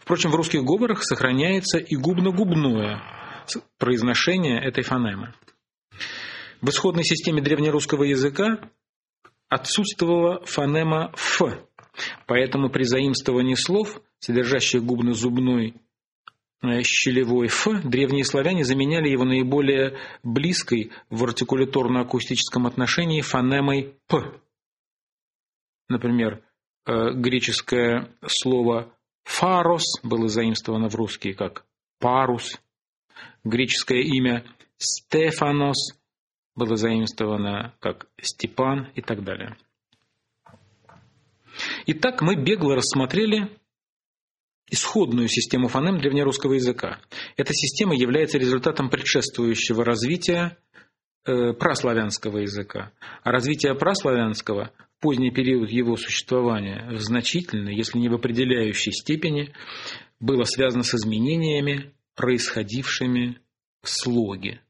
Впрочем, 0.01 0.32
в 0.32 0.36
русских 0.36 0.63
говорах 0.63 1.03
сохраняется 1.03 1.77
и 1.77 1.96
губно-губное 1.96 3.00
произношение 3.77 4.60
этой 4.60 4.84
фонемы. 4.84 5.36
В 6.62 6.70
исходной 6.70 7.03
системе 7.03 7.44
древнерусского 7.44 8.05
языка 8.05 8.58
отсутствовала 9.50 10.44
фонема 10.46 11.12
«ф», 11.13 11.44
поэтому 12.25 12.72
при 12.72 12.86
заимствовании 12.86 13.53
слов, 13.53 14.01
содержащих 14.17 14.84
губно-зубной 14.84 15.75
щелевой 16.84 17.48
«ф», 17.48 17.67
древние 17.84 18.25
славяне 18.25 18.63
заменяли 18.63 19.10
его 19.10 19.24
наиболее 19.24 19.98
близкой 20.24 20.91
в 21.10 21.24
артикуляторно-акустическом 21.24 22.67
отношении 22.67 23.22
фонемой 23.22 23.95
«п». 24.07 24.39
Например, 25.88 26.43
э, 26.86 27.12
греческое 27.13 28.10
слово 28.25 28.91
«фарос» 29.24 29.84
было 30.03 30.27
заимствовано 30.27 30.89
в 30.89 30.95
русский 30.95 31.34
как 31.34 31.65
«парус». 32.00 32.62
Греческое 33.43 34.01
имя 34.01 34.43
«стефанос» 34.77 35.98
было 36.55 36.75
заимствовано 36.75 37.74
как 37.79 38.07
«степан» 38.22 38.91
и 38.95 39.01
так 39.01 39.24
далее. 39.24 39.55
Итак, 41.86 42.22
мы 42.22 42.36
бегло 42.36 42.75
рассмотрели 42.75 43.50
исходную 44.69 45.27
систему 45.27 45.67
фонем 45.67 46.00
древнерусского 46.00 46.53
языка. 46.53 47.00
Эта 47.38 47.53
система 47.53 47.95
является 47.95 48.38
результатом 48.38 48.89
предшествующего 48.89 49.86
развития 49.86 50.57
э, 51.25 51.53
праславянского 51.53 52.39
языка. 52.39 52.91
А 53.24 53.31
развитие 53.31 53.75
праславянского 53.75 54.72
в 54.98 55.01
поздний 55.01 55.31
период 55.31 55.69
его 55.69 55.98
существования 55.98 56.89
в 56.91 57.00
значительной, 57.00 57.75
если 57.75 58.00
не 58.00 58.10
в 58.10 58.15
определяющей 58.15 58.91
степени, 58.91 59.53
было 60.19 60.43
связано 60.43 60.84
с 60.84 60.95
изменениями, 60.95 61.93
происходившими 62.15 63.39
в 63.81 63.89
слоге. 63.89 64.62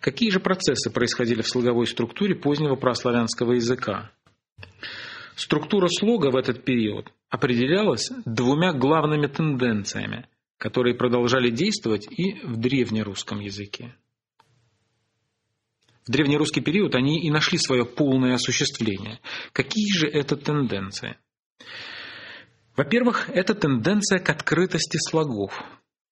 Какие 0.00 0.30
же 0.30 0.40
процессы 0.40 0.90
происходили 0.90 1.42
в 1.42 1.48
слоговой 1.48 1.86
структуре 1.86 2.34
позднего 2.34 2.76
прославянского 2.76 3.52
языка? 3.52 4.10
Структура 5.36 5.88
слога 5.88 6.30
в 6.30 6.36
этот 6.36 6.64
период 6.64 7.12
определялась 7.28 8.10
двумя 8.24 8.72
главными 8.72 9.26
тенденциями, 9.26 10.28
которые 10.56 10.94
продолжали 10.94 11.50
действовать 11.50 12.08
и 12.10 12.40
в 12.42 12.56
древнерусском 12.56 13.40
языке. 13.40 13.94
В 16.06 16.10
древнерусский 16.10 16.62
период 16.62 16.94
они 16.94 17.20
и 17.20 17.30
нашли 17.30 17.58
свое 17.58 17.84
полное 17.84 18.34
осуществление. 18.34 19.20
Какие 19.52 19.92
же 19.92 20.08
это 20.08 20.36
тенденции? 20.36 21.18
Во-первых, 22.76 23.28
это 23.28 23.54
тенденция 23.54 24.18
к 24.18 24.30
открытости 24.30 24.96
слогов. 24.96 25.62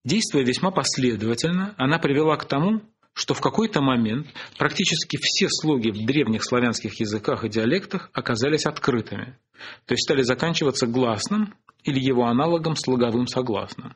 Действуя 0.04 0.44
весьма 0.44 0.70
последовательно, 0.70 1.74
она 1.78 1.98
привела 1.98 2.36
к 2.36 2.44
тому, 2.44 2.82
что 3.16 3.32
в 3.32 3.40
какой-то 3.40 3.80
момент 3.80 4.26
практически 4.58 5.16
все 5.18 5.48
слоги 5.48 5.90
в 5.90 6.04
древних 6.04 6.44
славянских 6.44 7.00
языках 7.00 7.44
и 7.44 7.48
диалектах 7.48 8.10
оказались 8.12 8.66
открытыми, 8.66 9.38
то 9.86 9.94
есть 9.94 10.04
стали 10.04 10.20
заканчиваться 10.20 10.86
гласным 10.86 11.54
или 11.82 11.98
его 11.98 12.26
аналогом 12.26 12.76
слоговым 12.76 13.26
согласным. 13.26 13.94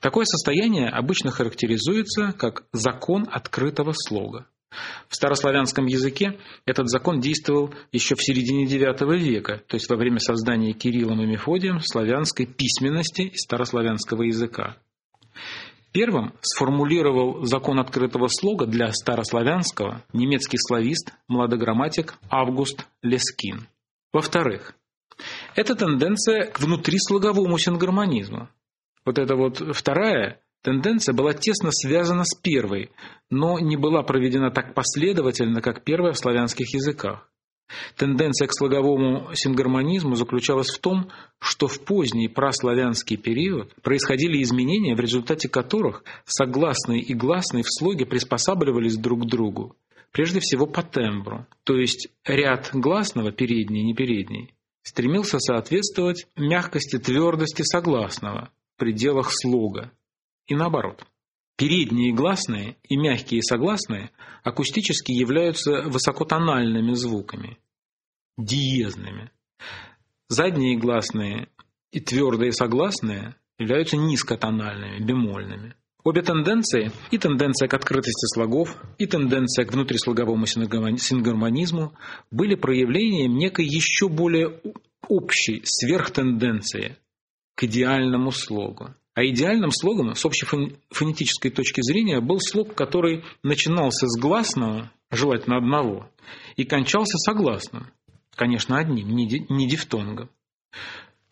Такое 0.00 0.26
состояние 0.26 0.90
обычно 0.90 1.30
характеризуется 1.30 2.34
как 2.36 2.64
закон 2.72 3.26
открытого 3.30 3.92
слога. 3.94 4.46
В 5.08 5.16
старославянском 5.16 5.86
языке 5.86 6.38
этот 6.66 6.90
закон 6.90 7.18
действовал 7.18 7.74
еще 7.92 8.14
в 8.14 8.22
середине 8.22 8.66
IX 8.66 9.18
века, 9.18 9.62
то 9.66 9.76
есть 9.76 9.88
во 9.88 9.96
время 9.96 10.18
создания 10.18 10.74
Кириллом 10.74 11.22
и 11.22 11.26
Мефодием 11.26 11.80
славянской 11.80 12.44
письменности 12.44 13.22
и 13.22 13.36
старославянского 13.36 14.22
языка. 14.22 14.76
Первым 15.92 16.34
сформулировал 16.40 17.44
закон 17.44 17.80
открытого 17.80 18.28
слога 18.28 18.66
для 18.66 18.92
старославянского 18.92 20.04
немецкий 20.12 20.58
славист, 20.58 21.12
младограмматик 21.26 22.14
Август 22.30 22.86
Лескин. 23.02 23.66
Во-вторых, 24.12 24.74
это 25.56 25.74
тенденция 25.74 26.46
к 26.46 26.60
внутрислоговому 26.60 27.58
сингармонизму. 27.58 28.48
Вот 29.04 29.18
эта 29.18 29.34
вот 29.34 29.62
вторая 29.74 30.40
тенденция 30.62 31.12
была 31.12 31.32
тесно 31.32 31.70
связана 31.72 32.24
с 32.24 32.36
первой, 32.36 32.90
но 33.28 33.58
не 33.58 33.76
была 33.76 34.02
проведена 34.02 34.50
так 34.52 34.74
последовательно, 34.74 35.60
как 35.60 35.82
первая 35.82 36.12
в 36.12 36.18
славянских 36.18 36.72
языках. 36.72 37.28
Тенденция 37.96 38.48
к 38.48 38.52
слоговому 38.52 39.30
сингармонизму 39.34 40.14
заключалась 40.14 40.70
в 40.70 40.78
том, 40.78 41.10
что 41.38 41.68
в 41.68 41.80
поздний 41.80 42.28
праславянский 42.28 43.16
период 43.16 43.74
происходили 43.82 44.42
изменения, 44.42 44.94
в 44.94 45.00
результате 45.00 45.48
которых 45.48 46.04
согласные 46.24 47.00
и 47.00 47.14
гласные 47.14 47.62
в 47.62 47.70
слоге 47.70 48.06
приспосабливались 48.06 48.96
друг 48.96 49.22
к 49.22 49.26
другу, 49.26 49.76
прежде 50.12 50.40
всего 50.40 50.66
по 50.66 50.82
тембру, 50.82 51.46
то 51.64 51.76
есть 51.76 52.08
ряд 52.24 52.70
гласного, 52.72 53.32
передний 53.32 53.82
и 53.82 53.86
непередний, 53.86 54.54
стремился 54.82 55.38
соответствовать 55.38 56.26
мягкости 56.36 56.98
твердости 56.98 57.62
согласного 57.62 58.50
в 58.74 58.80
пределах 58.80 59.30
слога, 59.30 59.92
и 60.46 60.54
наоборот. 60.54 61.04
Передние 61.60 62.14
гласные 62.14 62.78
и 62.88 62.96
мягкие 62.96 63.42
согласные 63.42 64.12
акустически 64.42 65.12
являются 65.12 65.82
высокотональными 65.82 66.94
звуками, 66.94 67.58
диезными. 68.38 69.30
Задние 70.30 70.78
гласные 70.78 71.48
и 71.92 72.00
твердые 72.00 72.52
согласные 72.52 73.34
являются 73.58 73.98
низкотональными, 73.98 75.04
бемольными. 75.04 75.74
Обе 76.02 76.22
тенденции, 76.22 76.92
и 77.10 77.18
тенденция 77.18 77.68
к 77.68 77.74
открытости 77.74 78.24
слогов, 78.34 78.82
и 78.96 79.04
тенденция 79.04 79.66
к 79.66 79.74
внутрислоговому 79.74 80.46
сингармонизму, 80.46 81.92
были 82.30 82.54
проявлением 82.54 83.36
некой 83.36 83.66
еще 83.66 84.08
более 84.08 84.62
общей 85.08 85.60
сверхтенденции 85.64 86.96
к 87.54 87.64
идеальному 87.64 88.32
слогу. 88.32 88.94
А 89.20 89.24
идеальным 89.26 89.70
слогом 89.70 90.14
с 90.14 90.24
общей 90.24 90.46
фонетической 90.88 91.50
точки 91.50 91.82
зрения 91.82 92.22
был 92.22 92.38
слог, 92.40 92.74
который 92.74 93.22
начинался 93.42 94.06
с 94.06 94.18
гласного, 94.18 94.90
желательно 95.10 95.58
одного, 95.58 96.10
и 96.56 96.64
кончался 96.64 97.18
согласным, 97.18 97.88
конечно, 98.34 98.78
одним, 98.78 99.14
не 99.14 99.68
дифтонгом. 99.68 100.30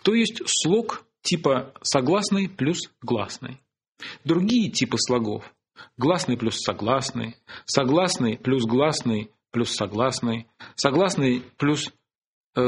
То 0.02 0.12
есть 0.12 0.42
слог 0.44 1.06
типа 1.22 1.72
согласный 1.80 2.50
плюс 2.50 2.90
гласный. 3.00 3.58
Другие 4.22 4.70
типы 4.70 4.98
слогов– 4.98 5.50
гласный 5.96 6.36
плюс 6.36 6.60
согласный, 6.60 7.36
согласный 7.64 8.36
плюс 8.36 8.66
гласный 8.66 9.30
плюс 9.50 9.70
согласный, 9.74 10.46
согласный 10.74 11.42
плюс 11.56 11.90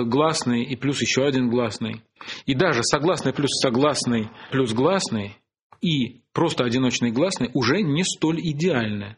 гласный 0.04 0.64
и 0.64 0.76
плюс 0.76 1.00
еще 1.00 1.24
один 1.24 1.50
гласный, 1.50 2.02
и 2.46 2.54
даже 2.54 2.82
согласный 2.82 3.32
плюс 3.32 3.50
согласный 3.60 4.30
плюс 4.50 4.72
гласный 4.72 5.36
и 5.80 6.20
просто 6.32 6.64
одиночный 6.64 7.10
гласный 7.10 7.50
уже 7.54 7.82
не 7.82 8.04
столь 8.04 8.40
идеальны 8.40 9.16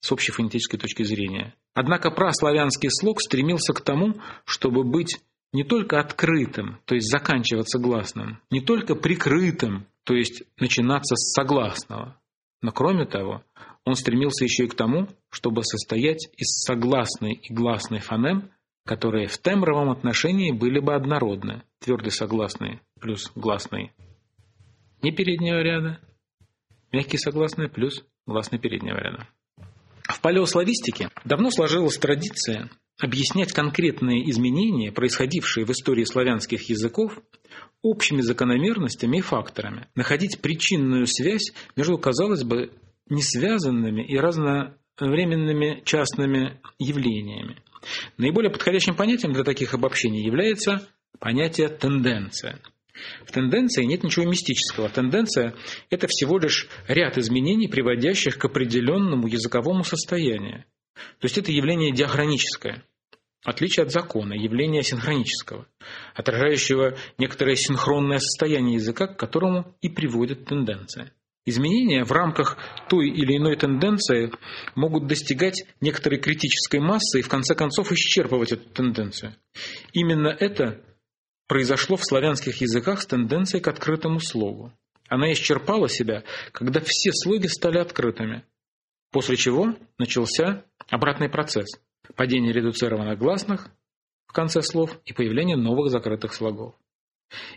с 0.00 0.12
общей 0.12 0.32
фонетической 0.32 0.78
точки 0.78 1.02
зрения. 1.04 1.54
Однако 1.74 2.10
праславянский 2.10 2.90
слог 2.90 3.20
стремился 3.20 3.72
к 3.72 3.80
тому, 3.80 4.16
чтобы 4.44 4.84
быть 4.84 5.20
не 5.52 5.64
только 5.64 6.00
открытым, 6.00 6.78
то 6.86 6.94
есть 6.94 7.10
заканчиваться 7.10 7.78
гласным, 7.78 8.40
не 8.50 8.60
только 8.60 8.94
прикрытым, 8.94 9.86
то 10.04 10.14
есть 10.14 10.42
начинаться 10.58 11.14
с 11.14 11.32
согласного, 11.32 12.18
но 12.62 12.72
кроме 12.72 13.04
того, 13.06 13.42
он 13.84 13.94
стремился 13.96 14.44
еще 14.44 14.64
и 14.64 14.68
к 14.68 14.74
тому, 14.74 15.08
чтобы 15.30 15.64
состоять 15.64 16.28
из 16.36 16.62
согласной 16.64 17.34
и 17.34 17.52
гласной 17.52 18.00
фонем, 18.00 18.50
которые 18.84 19.28
в 19.28 19.38
тембровом 19.38 19.90
отношении 19.90 20.50
были 20.52 20.80
бы 20.80 20.94
однородны, 20.94 21.62
твердый 21.80 22.10
согласный 22.10 22.80
плюс 23.00 23.30
гласный 23.34 23.92
не 25.02 25.10
переднего 25.10 25.60
ряда, 25.60 26.00
мягкий 26.92 27.18
согласный 27.18 27.68
плюс 27.68 28.04
гласный 28.26 28.58
переднего 28.58 28.96
ряда. 28.96 29.26
В 30.04 30.20
палеославистике 30.20 31.10
давно 31.24 31.50
сложилась 31.50 31.98
традиция 31.98 32.70
объяснять 33.00 33.52
конкретные 33.52 34.30
изменения, 34.30 34.92
происходившие 34.92 35.66
в 35.66 35.70
истории 35.70 36.04
славянских 36.04 36.68
языков, 36.68 37.20
общими 37.82 38.20
закономерностями 38.20 39.18
и 39.18 39.22
факторами, 39.22 39.88
находить 39.94 40.40
причинную 40.40 41.06
связь 41.06 41.52
между, 41.76 41.98
казалось 41.98 42.44
бы, 42.44 42.72
несвязанными 43.08 44.02
и 44.06 44.16
разновременными 44.16 45.82
частными 45.84 46.60
явлениями. 46.78 47.56
Наиболее 48.16 48.50
подходящим 48.50 48.94
понятием 48.94 49.32
для 49.32 49.44
таких 49.44 49.74
обобщений 49.74 50.24
является 50.24 50.88
понятие 51.18 51.68
«тенденция». 51.68 52.58
В 53.24 53.32
тенденции 53.32 53.84
нет 53.84 54.04
ничего 54.04 54.26
мистического. 54.26 54.88
Тенденция– 54.88 55.54
это 55.90 56.06
всего 56.08 56.38
лишь 56.38 56.68
ряд 56.88 57.18
изменений, 57.18 57.68
приводящих 57.68 58.38
к 58.38 58.44
определенному 58.44 59.26
языковому 59.26 59.82
состоянию. 59.82 60.64
То 60.94 61.24
есть 61.24 61.38
это 61.38 61.50
явление 61.50 61.92
диахроническое, 61.92 62.84
отличие 63.44 63.84
от 63.84 63.92
закона, 63.92 64.34
явление 64.34 64.82
синхронического, 64.82 65.66
отражающего 66.14 66.96
некоторое 67.18 67.56
синхронное 67.56 68.18
состояние 68.18 68.74
языка, 68.74 69.06
к 69.06 69.18
которому 69.18 69.74
и 69.80 69.88
приводит 69.88 70.44
тенденция. 70.44 71.12
Изменения 71.44 72.04
в 72.04 72.12
рамках 72.12 72.56
той 72.88 73.08
или 73.08 73.36
иной 73.36 73.56
тенденции 73.56 74.30
могут 74.76 75.08
достигать 75.08 75.64
некоторой 75.80 76.20
критической 76.20 76.78
массы 76.78 77.18
и 77.18 77.22
в 77.22 77.28
конце 77.28 77.56
концов 77.56 77.90
исчерпывать 77.90 78.52
эту 78.52 78.68
тенденцию. 78.70 79.34
Именно 79.92 80.28
это 80.28 80.80
произошло 81.48 81.96
в 81.96 82.04
славянских 82.04 82.60
языках 82.60 83.02
с 83.02 83.06
тенденцией 83.06 83.60
к 83.60 83.66
открытому 83.66 84.20
слогу. 84.20 84.72
Она 85.08 85.32
исчерпала 85.32 85.88
себя, 85.88 86.22
когда 86.52 86.80
все 86.80 87.10
слоги 87.12 87.48
стали 87.48 87.78
открытыми, 87.78 88.44
после 89.10 89.36
чего 89.36 89.74
начался 89.98 90.64
обратный 90.88 91.28
процесс– 91.28 91.68
падение 92.16 92.52
редуцированных 92.52 93.18
гласных 93.18 93.68
в 94.26 94.32
конце 94.32 94.62
слов 94.62 94.98
и 95.04 95.12
появление 95.12 95.56
новых 95.56 95.90
закрытых 95.90 96.34
слогов. 96.34 96.76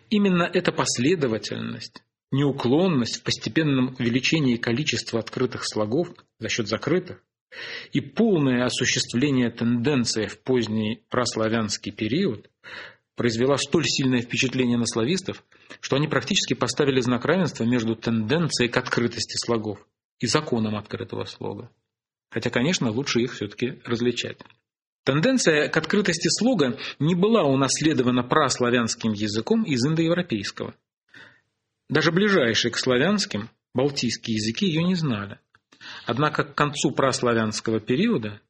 Именно 0.10 0.44
эта 0.44 0.72
последовательность 0.72 2.04
неуклонность 2.36 3.18
в 3.18 3.24
постепенном 3.24 3.96
увеличении 3.98 4.58
количества 4.58 5.20
открытых 5.20 5.66
слогов 5.66 6.10
за 6.40 6.50
счет 6.50 6.68
закрытых 6.68 7.24
и 7.94 8.02
полное 8.02 8.66
осуществление 8.66 9.50
тенденции 9.50 10.28
в 10.28 10.40
поздний 10.42 11.02
прославянский 11.10 11.94
период 11.94 12.50
произвела 13.16 13.58
столь 13.58 13.86
сильное 13.86 14.22
впечатление 14.22 14.78
на 14.78 14.86
славистов, 14.86 15.44
что 15.80 15.96
они 15.96 16.10
практически 16.10 16.54
поставили 16.54 17.00
знак 17.00 17.24
равенства 17.24 17.64
между 17.64 17.96
тенденцией 17.96 18.70
к 18.70 18.76
открытости 18.76 19.38
слогов 19.38 19.80
и 20.20 20.28
законом 20.28 20.76
открытого 20.76 21.24
слога. 21.24 21.72
Хотя, 22.30 22.50
конечно, 22.50 22.92
лучше 22.92 23.22
их 23.22 23.34
все-таки 23.34 23.80
различать. 23.86 24.40
Тенденция 25.06 25.70
к 25.70 25.78
открытости 25.78 26.28
слога 26.28 26.78
не 27.00 27.16
была 27.16 27.44
унаследована 27.44 28.24
праславянским 28.24 29.14
языком 29.14 29.64
из 29.64 29.86
индоевропейского– 29.86 30.74
Даже 31.90 32.12
ближайшие 32.12 32.72
к 32.72 32.78
славянским, 32.78 33.50
балтийские 33.74 34.36
языки 34.38 34.66
ее 34.66 34.84
не 34.84 34.96
знали. 34.96 35.40
Однако 36.06 36.44
к 36.44 36.56
концу 36.56 36.92
праславянского 36.92 37.80
периода 37.80 38.42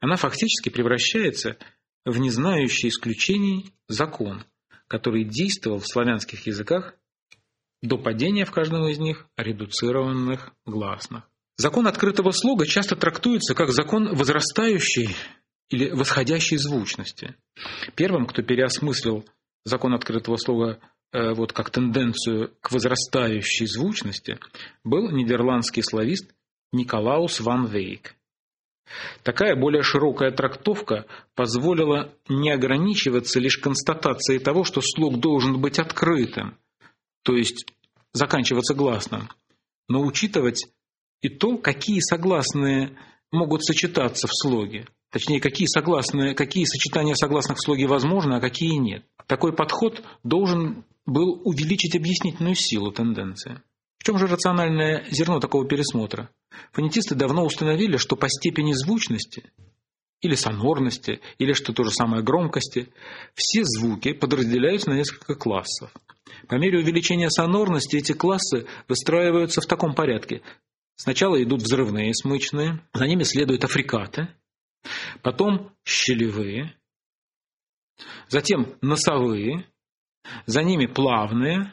она 0.00 0.16
фактически 0.16 0.70
превращается 0.70 1.56
в 2.04 2.18
незнающий 2.18 2.88
исключений 2.88 3.72
закон, 3.88 4.44
который 4.88 5.24
действовал 5.24 5.78
в 5.78 5.86
славянских 5.86 6.46
языках 6.46 6.94
до 7.82 7.96
падения 7.96 8.44
в 8.44 8.50
каждом 8.50 8.88
из 8.88 8.98
них 8.98 9.26
редуцированных 9.36 10.52
гласных. 10.66 11.24
Закон 11.56 11.86
открытого 11.86 12.30
слога 12.30 12.66
часто 12.66 12.96
трактуется 12.96 13.54
как 13.54 13.70
закон 13.70 14.14
возрастающей 14.14 15.14
или 15.68 15.90
восходящей 15.90 16.56
звучности. 16.56 17.36
Первым, 17.94 18.26
кто 18.26 18.42
переосмыслил 18.42 19.26
закон 19.64 19.94
открытого 19.94 20.36
слога 20.36 20.80
вот 21.12 21.52
как 21.52 21.70
тенденцию 21.70 22.52
к 22.60 22.72
возрастающей 22.72 23.66
звучности, 23.66 24.38
был 24.84 25.10
нидерландский 25.10 25.82
славист 25.82 26.32
Николаус 26.72 27.40
ван 27.40 27.66
Вейк. 27.66 28.14
Такая 29.22 29.54
более 29.54 29.82
широкая 29.82 30.30
трактовка 30.30 31.06
позволила 31.34 32.12
не 32.28 32.50
ограничиваться 32.50 33.38
лишь 33.38 33.58
констатацией 33.58 34.40
того, 34.40 34.64
что 34.64 34.80
слог 34.80 35.20
должен 35.20 35.60
быть 35.60 35.78
открытым, 35.78 36.56
то 37.22 37.36
есть 37.36 37.66
заканчиваться 38.12 38.74
гласным, 38.74 39.28
но 39.88 40.02
учитывать 40.02 40.68
и 41.22 41.28
то, 41.28 41.58
какие 41.58 42.00
согласные 42.00 42.96
могут 43.30 43.64
сочетаться 43.64 44.26
в 44.26 44.32
слоге. 44.32 44.86
Точнее, 45.10 45.40
какие, 45.40 45.66
согласные, 45.66 46.34
какие 46.34 46.64
сочетания 46.64 47.14
согласных 47.14 47.58
в 47.58 47.64
слоге 47.64 47.86
возможны, 47.86 48.34
а 48.34 48.40
какие 48.40 48.76
нет. 48.76 49.04
Такой 49.26 49.52
подход 49.52 50.02
должен 50.22 50.84
был 51.04 51.40
увеличить 51.44 51.96
объяснительную 51.96 52.54
силу 52.54 52.92
тенденции. 52.92 53.60
В 53.98 54.04
чем 54.04 54.18
же 54.18 54.26
рациональное 54.26 55.04
зерно 55.10 55.40
такого 55.40 55.66
пересмотра? 55.66 56.30
Фонетисты 56.72 57.14
давно 57.14 57.44
установили, 57.44 57.96
что 57.96 58.16
по 58.16 58.28
степени 58.28 58.72
звучности 58.72 59.50
или 60.20 60.34
сонорности, 60.34 61.20
или 61.38 61.52
что 61.54 61.72
то 61.72 61.82
же 61.82 61.90
самое 61.90 62.22
громкости, 62.22 62.88
все 63.34 63.64
звуки 63.64 64.12
подразделяются 64.12 64.90
на 64.90 64.94
несколько 64.94 65.34
классов. 65.34 65.92
По 66.46 66.54
мере 66.54 66.78
увеличения 66.78 67.30
сонорности 67.30 67.96
эти 67.96 68.12
классы 68.12 68.66
выстраиваются 68.86 69.60
в 69.60 69.66
таком 69.66 69.94
порядке. 69.94 70.42
Сначала 70.96 71.42
идут 71.42 71.62
взрывные 71.62 72.14
смычные, 72.14 72.80
за 72.92 73.06
ними 73.06 73.22
следуют 73.22 73.64
африкаты, 73.64 74.28
потом 75.22 75.72
щелевые, 75.84 76.74
затем 78.28 78.76
носовые, 78.80 79.66
за 80.46 80.62
ними 80.62 80.86
плавные, 80.86 81.72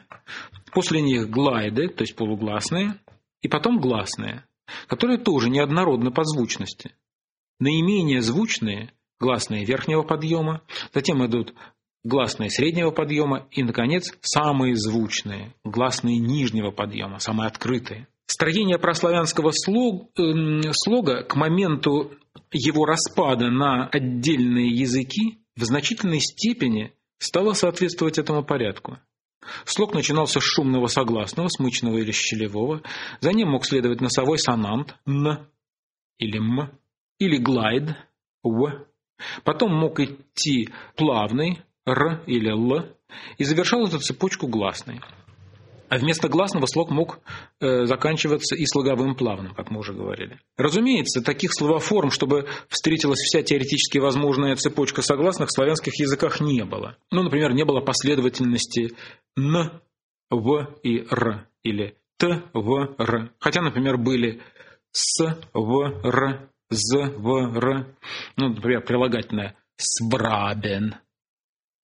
после 0.72 1.00
них 1.00 1.30
глайды, 1.30 1.88
то 1.88 2.02
есть 2.02 2.16
полугласные, 2.16 2.98
и 3.42 3.48
потом 3.48 3.78
гласные, 3.78 4.44
которые 4.86 5.18
тоже 5.18 5.50
неоднородны 5.50 6.10
по 6.10 6.24
звучности. 6.24 6.92
Наименее 7.60 8.22
звучные– 8.22 8.92
гласные 9.20 9.64
верхнего 9.64 10.02
подъема, 10.02 10.62
затем 10.94 11.24
идут 11.26 11.54
гласные 12.04 12.50
среднего 12.50 12.90
подъема 12.90 13.48
и, 13.50 13.62
наконец, 13.62 14.16
самые 14.20 14.76
звучные– 14.76 15.54
гласные 15.64 16.18
нижнего 16.18 16.70
подъема, 16.70 17.18
самые 17.18 17.48
открытые. 17.48 18.06
Строение 18.30 18.78
прославянского 18.78 19.52
слог, 19.52 20.10
э, 20.18 20.22
слога 20.72 21.22
к 21.22 21.34
моменту 21.34 22.12
его 22.52 22.84
распада 22.84 23.50
на 23.50 23.86
отдельные 23.86 24.68
языки 24.68 25.38
в 25.56 25.64
значительной 25.64 26.20
степени 26.20 26.92
стало 27.18 27.54
соответствовать 27.54 28.18
этому 28.18 28.44
порядку. 28.44 28.98
Слог 29.64 29.94
начинался 29.94 30.40
с 30.40 30.44
шумного 30.44 30.88
согласного, 30.88 31.48
смычного 31.48 31.96
или 31.96 32.12
щелевого, 32.12 32.82
за 33.20 33.32
ним 33.32 33.48
мог 33.48 33.64
следовать 33.64 34.02
носовой 34.02 34.38
сонант 34.38 34.94
«н» 35.06 35.48
или 36.18 36.38
«м», 36.38 36.70
или 37.18 37.38
глайд 37.38 37.96
«в», 38.42 38.84
потом 39.42 39.72
мог 39.74 40.00
идти 40.00 40.68
плавный 40.96 41.62
«р» 41.86 42.22
или 42.26 42.50
«л», 42.50 42.94
и 43.38 43.44
завершал 43.44 43.86
эту 43.86 44.00
цепочку 44.00 44.48
гласной– 44.48 45.00
а 45.88 45.98
вместо 45.98 46.28
гласного 46.28 46.66
слог 46.66 46.90
мог 46.90 47.20
э, 47.60 47.84
заканчиваться 47.86 48.54
и 48.54 48.66
слоговым 48.66 49.14
плавным, 49.14 49.54
как 49.54 49.70
мы 49.70 49.80
уже 49.80 49.92
говорили. 49.92 50.38
Разумеется, 50.56 51.22
таких 51.22 51.52
словоформ, 51.52 52.10
чтобы 52.10 52.46
встретилась 52.68 53.20
вся 53.20 53.42
теоретически 53.42 53.98
возможная 53.98 54.56
цепочка 54.56 55.02
согласных, 55.02 55.48
в 55.48 55.54
славянских 55.54 55.98
языках 55.98 56.40
не 56.40 56.64
было. 56.64 56.96
Ну, 57.10 57.22
например, 57.22 57.52
не 57.52 57.64
было 57.64 57.80
последовательности 57.80 58.92
«н», 59.36 59.80
«в» 60.30 60.74
и 60.82 60.98
«р» 61.10 61.48
или 61.62 61.96
«т», 62.18 62.42
«в», 62.52 62.94
«р». 62.98 63.32
Хотя, 63.38 63.62
например, 63.62 63.96
были 63.96 64.40
«с», 64.92 65.24
«в», 65.52 66.04
«р», 66.04 66.50
«з», 66.70 67.12
«в», 67.16 67.56
«р». 67.56 67.96
Ну, 68.36 68.48
например, 68.48 68.82
прилагательное 68.84 69.56
«сврабен», 69.76 70.96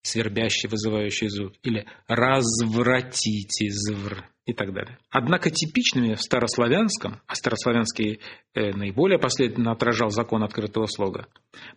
свербящий, 0.05 0.69
вызывающий 0.69 1.29
звук, 1.29 1.53
или 1.63 1.85
«развратите 2.07 3.69
звр» 3.69 4.23
и 4.45 4.53
так 4.53 4.73
далее. 4.73 4.99
Однако 5.09 5.49
типичными 5.49 6.13
в 6.13 6.21
старославянском, 6.21 7.21
а 7.25 7.35
старославянский 7.35 8.19
э, 8.53 8.71
наиболее 8.73 9.17
последовательно 9.17 9.71
отражал 9.71 10.11
закон 10.11 10.43
открытого 10.43 10.85
слога, 10.85 11.27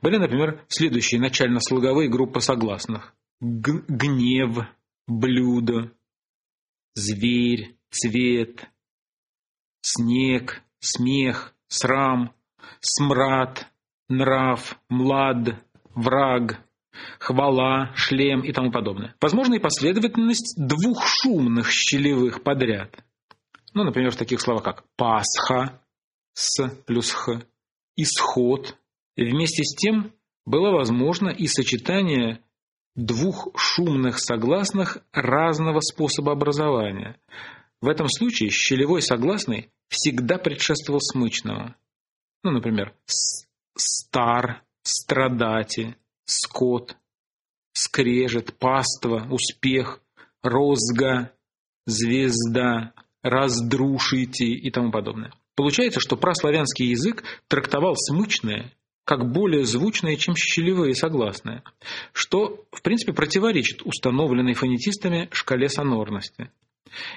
были, 0.03 0.19
например, 0.19 0.63
следующие 0.69 1.21
начально-слоговые 1.21 2.11
группы 2.11 2.41
согласных. 2.41 3.15
Г 3.41 3.85
гнев, 3.89 4.67
блюдо, 5.07 5.93
зверь, 6.95 7.77
цвет, 7.91 8.69
снег, 9.81 10.63
смех, 10.81 11.55
срам, 11.69 12.35
смрад, 12.81 13.67
нрав, 14.09 14.79
млад, 14.91 15.65
враг, 15.95 16.61
хвала, 17.19 17.93
шлем 17.95 18.41
и 18.41 18.53
тому 18.53 18.71
подобное. 18.71 19.15
Возможно 19.21 19.55
и 19.55 19.59
последовательность 19.59 20.55
двух 20.57 21.07
шумных 21.07 21.71
щелевых 21.71 22.43
подряд. 22.43 23.05
Ну, 23.75 23.85
например, 23.85 24.11
в 24.11 24.17
таких 24.17 24.41
словах, 24.41 24.63
как 24.65 24.85
«Пасха» 24.97 25.81
с 26.33 26.69
плюс 26.87 27.11
«х», 27.11 27.43
«исход». 27.97 28.77
И 29.17 29.25
вместе 29.25 29.65
с 29.65 29.75
тем 29.75 30.13
было 30.47 30.71
возможно 30.71 31.29
и 31.29 31.47
сочетание 31.47 32.41
двух 32.95 33.49
шумных 33.57 34.19
согласных 34.19 34.99
разного 35.13 35.81
способа 35.81 36.33
образования. 36.33 37.21
В 37.81 37.89
этом 37.89 38.09
случае 38.09 38.51
щелевой 38.51 39.03
согласный 39.03 39.71
всегда 39.89 40.39
предшествовал 40.39 41.01
смычного. 41.01 41.77
Ну, 42.43 42.51
например, 42.51 42.95
«стар», 43.77 44.65
«страдати», 44.83 45.97
скот, 46.29 46.97
скрежет, 47.73 48.57
паства, 48.59 49.27
успех, 49.31 50.01
розга, 50.43 51.33
звезда, 51.87 52.93
раздрушите 53.23 54.47
и 54.47 54.71
тому 54.71 54.93
подобное. 54.93 55.33
Получается, 55.57 56.01
что 56.01 56.17
праславянский 56.17 56.87
язык 56.91 57.25
трактовал 57.49 57.95
смычное 57.97 58.73
как 59.05 59.33
более 59.33 59.65
звучное, 59.65 60.17
чем 60.17 60.37
щелевые 60.37 60.95
согласные, 60.95 61.63
что, 62.13 62.67
в 62.71 62.83
принципе, 62.83 63.15
противоречит 63.15 63.81
установленной 63.83 64.53
фонетистами 64.53 65.31
шкале 65.33 65.71
сонорности. 65.71 66.51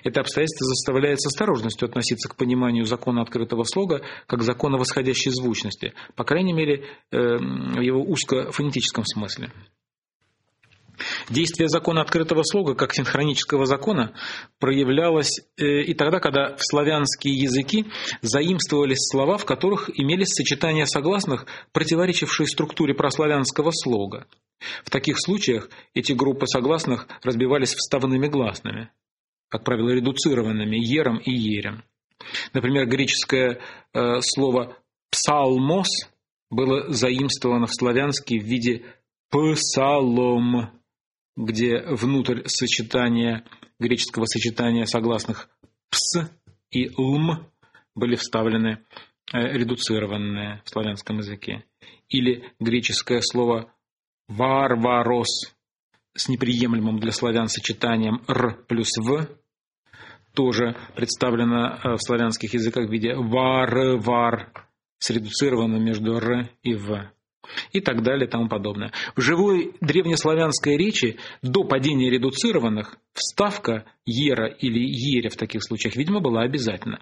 Это 0.03 0.21
обстоятельство 0.21 0.65
заставляет 0.67 1.21
с 1.21 1.27
осторожностью 1.27 1.87
относиться 1.87 2.29
к 2.29 2.35
пониманию 2.35 2.85
закона 2.85 3.21
открытого 3.21 3.63
слога 3.63 4.01
как 4.27 4.43
закона 4.43 4.77
восходящей 4.77 5.31
звучности, 5.31 5.93
по 6.15 6.23
крайней 6.23 6.53
мере, 6.53 6.85
э, 7.11 7.37
в 7.37 7.81
его 7.81 8.01
узкофонетическом 8.01 9.05
смысле. 9.05 9.51
Действие 11.29 11.69
закона 11.69 12.01
открытого 12.01 12.43
слога 12.43 12.75
как 12.75 12.93
синхронического 12.93 13.65
закона 13.65 14.13
проявлялось 14.59 15.41
э, 15.57 15.81
и 15.83 15.93
тогда, 15.93 16.19
когда 16.19 16.55
в 16.55 16.59
славянские 16.61 17.35
языки 17.35 17.85
заимствовались 18.21 19.09
слова, 19.11 19.37
в 19.37 19.45
которых 19.45 19.89
имелись 19.93 20.29
сочетания 20.29 20.85
согласных, 20.85 21.45
противоречившие 21.71 22.47
структуре 22.47 22.93
прославянского 22.93 23.71
слога. 23.71 24.27
В 24.83 24.89
таких 24.89 25.19
случаях 25.19 25.69
эти 25.93 26.13
группы 26.13 26.45
согласных 26.45 27.07
разбивались 27.23 27.73
вставными 27.73 28.27
гласными 28.27 28.89
как 29.51 29.65
правило, 29.65 29.89
редуцированными 29.89 30.77
ером 30.77 31.17
и 31.17 31.31
ерем. 31.31 31.83
Например, 32.53 32.87
греческое 32.87 33.59
э, 33.93 34.21
слово 34.21 34.77
«псалмос» 35.11 35.89
было 36.49 36.89
заимствовано 36.89 37.67
в 37.67 37.73
славянске 37.73 38.39
в 38.39 38.43
виде 38.43 38.85
«псалом», 39.29 40.71
где 41.35 41.81
внутрь 41.81 42.43
сочетания, 42.45 43.45
греческого 43.77 44.25
сочетания 44.25 44.85
согласных 44.85 45.49
«пс» 45.89 46.29
и 46.71 46.89
«лм» 46.97 47.45
были 47.93 48.15
вставлены 48.15 48.85
э, 49.33 49.37
редуцированные 49.37 50.61
в 50.63 50.69
славянском 50.69 51.17
языке. 51.17 51.65
Или 52.07 52.53
греческое 52.59 53.19
слово 53.19 53.73
«варварос» 54.29 55.53
с 56.13 56.29
неприемлемым 56.29 56.99
для 56.99 57.11
славян 57.11 57.49
сочетанием 57.49 58.21
«р» 58.29 58.63
плюс 58.67 58.97
«в», 58.97 59.40
тоже 60.33 60.75
представлена 60.95 61.79
э, 61.83 61.93
в 61.93 62.01
славянских 62.01 62.53
языках 62.53 62.87
в 62.87 62.91
виде 62.91 63.15
вар, 63.15 63.97
вар, 63.97 64.51
средуцировано 64.97 65.77
между 65.77 66.15
р 66.15 66.49
и 66.63 66.73
в 66.73 67.11
и 67.71 67.81
так 67.81 68.03
далее 68.03 68.27
и 68.27 68.29
тому 68.29 68.47
подобное. 68.47 68.91
В 69.15 69.21
живой 69.21 69.73
древнеславянской 69.81 70.77
речи 70.77 71.17
до 71.41 71.63
падения 71.63 72.09
редуцированных 72.09 72.97
вставка 73.13 73.85
«ера» 74.05 74.47
или 74.47 74.79
«ере» 74.79 75.29
в 75.29 75.35
таких 75.35 75.63
случаях, 75.63 75.95
видимо, 75.95 76.19
была 76.21 76.43
обязательна. 76.43 76.99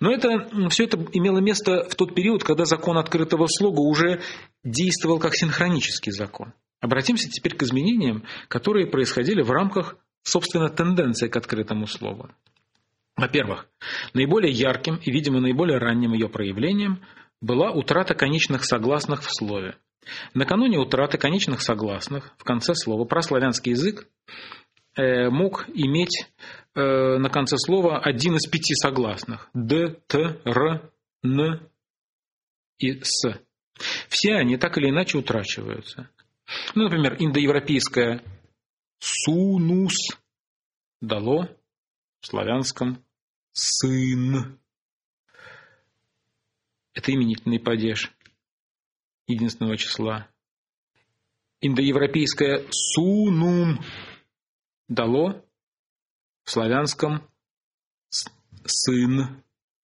Но 0.00 0.12
это, 0.12 0.48
все 0.70 0.84
это 0.84 0.98
имело 1.12 1.38
место 1.38 1.84
в 1.88 1.94
тот 1.94 2.14
период, 2.14 2.44
когда 2.44 2.64
закон 2.64 2.98
открытого 2.98 3.46
слога 3.46 3.80
уже 3.80 4.20
действовал 4.64 5.18
как 5.18 5.34
синхронический 5.34 6.12
закон. 6.12 6.52
Обратимся 6.80 7.28
теперь 7.28 7.54
к 7.54 7.62
изменениям, 7.62 8.24
которые 8.48 8.86
происходили 8.86 9.42
в 9.42 9.50
рамках, 9.50 9.96
собственно, 10.22 10.68
тенденции 10.68 11.28
к 11.28 11.36
открытому 11.36 11.86
слову. 11.86 12.30
Во-первых, 13.20 13.68
наиболее 14.14 14.50
ярким 14.50 14.96
и, 14.96 15.10
видимо, 15.10 15.40
наиболее 15.40 15.76
ранним 15.76 16.14
ее 16.14 16.30
проявлением 16.30 17.04
была 17.42 17.70
утрата 17.70 18.14
конечных 18.14 18.64
согласных 18.64 19.20
в 19.20 19.30
слове. 19.30 19.76
Накануне 20.32 20.78
утраты 20.78 21.18
конечных 21.18 21.60
согласных 21.60 22.32
в 22.38 22.44
конце 22.44 22.74
слова 22.74 23.04
прославянский 23.04 23.72
язык 23.72 24.08
э, 24.96 25.28
мог 25.28 25.68
иметь 25.68 26.28
э, 26.74 27.18
на 27.18 27.28
конце 27.28 27.58
слова 27.58 27.98
один 27.98 28.36
из 28.36 28.46
пяти 28.48 28.74
согласных– 28.74 29.50
д, 29.54 29.96
т, 30.06 30.40
р, 30.46 30.90
н 31.22 31.60
и 32.78 33.02
с. 33.02 33.38
Все 34.08 34.36
они 34.36 34.56
так 34.56 34.78
или 34.78 34.88
иначе 34.88 35.18
утрачиваются. 35.18 36.08
Ну, 36.74 36.84
например, 36.84 37.16
индоевропейское 37.18 38.22
«сунус» 38.98 39.92
дало 41.02 41.48
в 42.20 42.26
славянском 42.26 43.04
«сын». 43.60 44.58
Это 46.94 47.12
именительный 47.12 47.60
падеж 47.60 48.12
единственного 49.26 49.76
числа. 49.76 50.28
Индоевропейское 51.60 52.64
«сунум» 52.70 53.80
дало 54.88 55.44
в 56.44 56.50
славянском 56.50 57.28
«сын» 58.64 59.42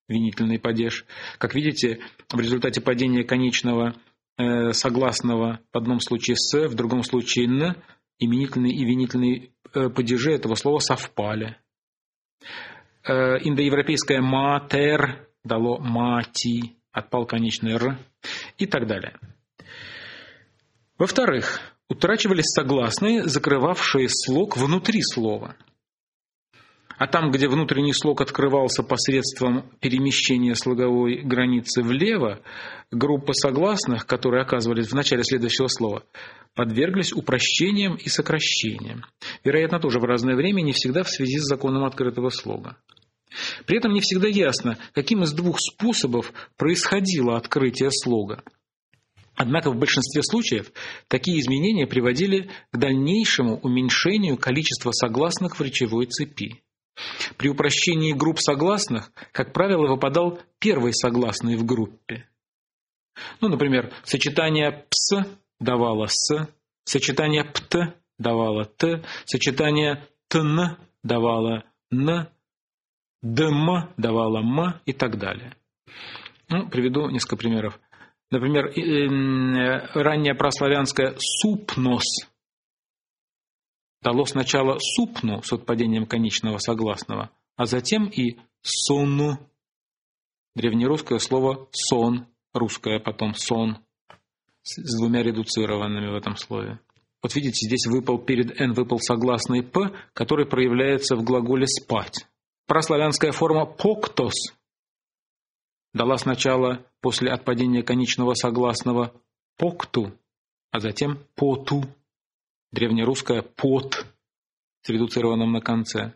винительный 0.08 0.58
падеж. 0.58 1.04
Как 1.38 1.54
видите, 1.54 2.00
в 2.30 2.40
результате 2.40 2.80
падения 2.80 3.24
конечного 3.24 3.94
э, 4.38 4.72
согласного 4.72 5.60
в 5.72 5.76
одном 5.76 6.00
случае 6.00 6.36
«с», 6.36 6.66
в 6.66 6.74
другом 6.74 7.02
случае 7.02 7.46
«н», 7.46 7.76
именительный 8.18 8.70
и 8.70 8.84
винительный 8.84 9.52
э, 9.74 9.90
падежи 9.90 10.32
этого 10.32 10.54
слова 10.54 10.78
совпали. 10.78 11.60
Э, 13.08 13.38
индоевропейское 13.40 14.20
«матер» 14.20 15.28
дало 15.44 15.78
«мати», 15.78 16.76
отпал 16.90 17.24
конечный 17.24 17.72
«р» 17.74 17.98
и 18.58 18.66
так 18.66 18.88
далее. 18.88 19.16
Во-вторых, 20.98 21.60
утрачивались 21.88 22.46
согласные, 22.46 23.22
закрывавшие 23.22 24.08
слог 24.10 24.56
внутри 24.56 25.02
слова. 25.02 25.54
А 26.98 27.06
там, 27.06 27.30
где 27.30 27.46
внутренний 27.46 27.92
слог 27.92 28.22
открывался 28.22 28.82
посредством 28.82 29.70
перемещения 29.80 30.54
слоговой 30.54 31.22
границы 31.22 31.82
влево, 31.82 32.40
группа 32.90 33.34
согласных, 33.34 34.06
которые 34.06 34.42
оказывались 34.42 34.88
в 34.88 34.94
начале 34.94 35.22
следующего 35.22 35.68
слова, 35.68 36.04
подверглись 36.54 37.12
упрощениям 37.12 37.96
и 37.96 38.08
сокращениям. 38.08 39.04
Вероятно, 39.44 39.78
тоже 39.78 40.00
в 40.00 40.04
разное 40.04 40.36
время, 40.36 40.62
не 40.62 40.72
всегда 40.72 41.02
в 41.02 41.10
связи 41.10 41.38
с 41.38 41.44
законом 41.44 41.84
открытого 41.84 42.30
слога. 42.30 42.78
При 43.66 43.76
этом 43.76 43.92
не 43.92 44.00
всегда 44.00 44.28
ясно, 44.28 44.78
каким 44.94 45.22
из 45.22 45.32
двух 45.32 45.58
способов 45.60 46.32
происходило 46.56 47.36
открытие 47.36 47.90
слога. 47.92 48.42
Однако 49.34 49.70
в 49.70 49.76
большинстве 49.76 50.22
случаев 50.22 50.72
такие 51.08 51.38
изменения 51.40 51.86
приводили 51.86 52.48
к 52.72 52.78
дальнейшему 52.78 53.58
уменьшению 53.58 54.38
количества 54.38 54.92
согласных 54.92 55.58
в 55.58 55.62
речевой 55.62 56.06
цепи. 56.06 56.62
При 57.36 57.48
упрощении 57.48 58.12
групп 58.12 58.38
согласных, 58.38 59.12
как 59.32 59.52
правило, 59.52 59.86
выпадал 59.86 60.40
первый 60.58 60.92
согласный 60.92 61.56
в 61.56 61.64
группе. 61.64 62.28
Ну, 63.40 63.48
например, 63.48 63.92
сочетание 64.04 64.86
«пс» 64.88 65.26
давало 65.60 66.06
«с», 66.08 66.48
сочетание 66.84 67.44
«пт» 67.44 67.96
давало 68.18 68.64
«т», 68.64 69.04
сочетание 69.24 70.06
«тн» 70.28 70.76
давало 71.02 71.64
«н», 71.90 72.28
«дм» 73.22 73.94
давало 73.96 74.38
«м» 74.38 74.80
и 74.84 74.92
так 74.92 75.18
далее. 75.18 75.54
Ну, 76.48 76.68
приведу 76.68 77.08
несколько 77.08 77.36
примеров. 77.36 77.78
Например, 78.30 78.66
э, 78.66 80.00
раннее 80.00 80.34
прославянское 80.34 81.14
«супнос» 81.18 82.04
дало 84.02 84.24
сначала 84.24 84.78
«супну» 84.78 85.42
с 85.42 85.52
отпадением 85.52 86.06
конечного 86.06 86.58
согласного, 86.58 87.30
а 87.56 87.66
затем 87.66 88.06
и 88.06 88.38
«сонну». 88.62 89.38
Древнерусское 90.54 91.18
слово 91.18 91.68
«сон», 91.72 92.26
русское 92.54 92.98
потом 92.98 93.34
«сон», 93.34 93.78
с 94.62 94.98
двумя 94.98 95.22
редуцированными 95.22 96.10
в 96.10 96.14
этом 96.14 96.36
слове. 96.36 96.80
Вот 97.22 97.34
видите, 97.34 97.66
здесь 97.66 97.86
выпал 97.86 98.18
перед 98.18 98.60
«н» 98.60 98.72
выпал 98.72 99.00
согласный 99.00 99.62
«п», 99.62 99.92
который 100.12 100.46
проявляется 100.46 101.16
в 101.16 101.24
глаголе 101.24 101.66
«спать». 101.66 102.26
Прославянская 102.66 103.32
форма 103.32 103.64
«поктос» 103.64 104.34
дала 105.94 106.18
сначала 106.18 106.84
после 107.00 107.30
отпадения 107.30 107.82
конечного 107.82 108.34
согласного 108.34 109.12
«покту», 109.56 110.12
а 110.70 110.80
затем 110.80 111.18
«поту», 111.34 111.84
древнерусское 112.72 113.42
«пот» 113.42 114.06
с 114.82 114.88
редуцированным 114.88 115.52
на 115.52 115.60
конце. 115.60 116.14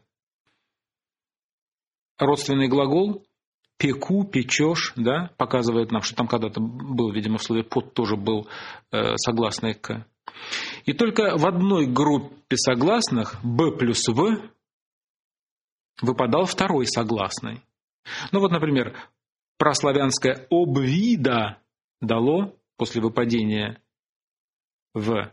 Родственный 2.18 2.68
глагол 2.68 3.24
«пеку», 3.78 4.24
«печешь», 4.24 4.92
да, 4.96 5.30
показывает 5.36 5.90
нам, 5.90 6.02
что 6.02 6.16
там 6.16 6.28
когда-то 6.28 6.60
был, 6.60 7.12
видимо, 7.12 7.38
в 7.38 7.42
слове 7.42 7.64
«пот» 7.64 7.94
тоже 7.94 8.16
был 8.16 8.48
э, 8.92 9.16
согласный 9.16 9.74
«к». 9.74 10.06
И 10.84 10.92
только 10.92 11.36
в 11.36 11.46
одной 11.46 11.86
группе 11.86 12.56
согласных 12.56 13.42
«б» 13.42 13.72
плюс 13.76 14.06
«в» 14.08 14.50
выпадал 16.02 16.44
второй 16.44 16.86
согласный. 16.86 17.62
Ну 18.32 18.40
вот, 18.40 18.50
например, 18.50 18.96
прославянское 19.58 20.46
«обвида» 20.50 21.58
дало 22.00 22.54
после 22.76 23.02
выпадения 23.02 23.82
в 24.94 25.32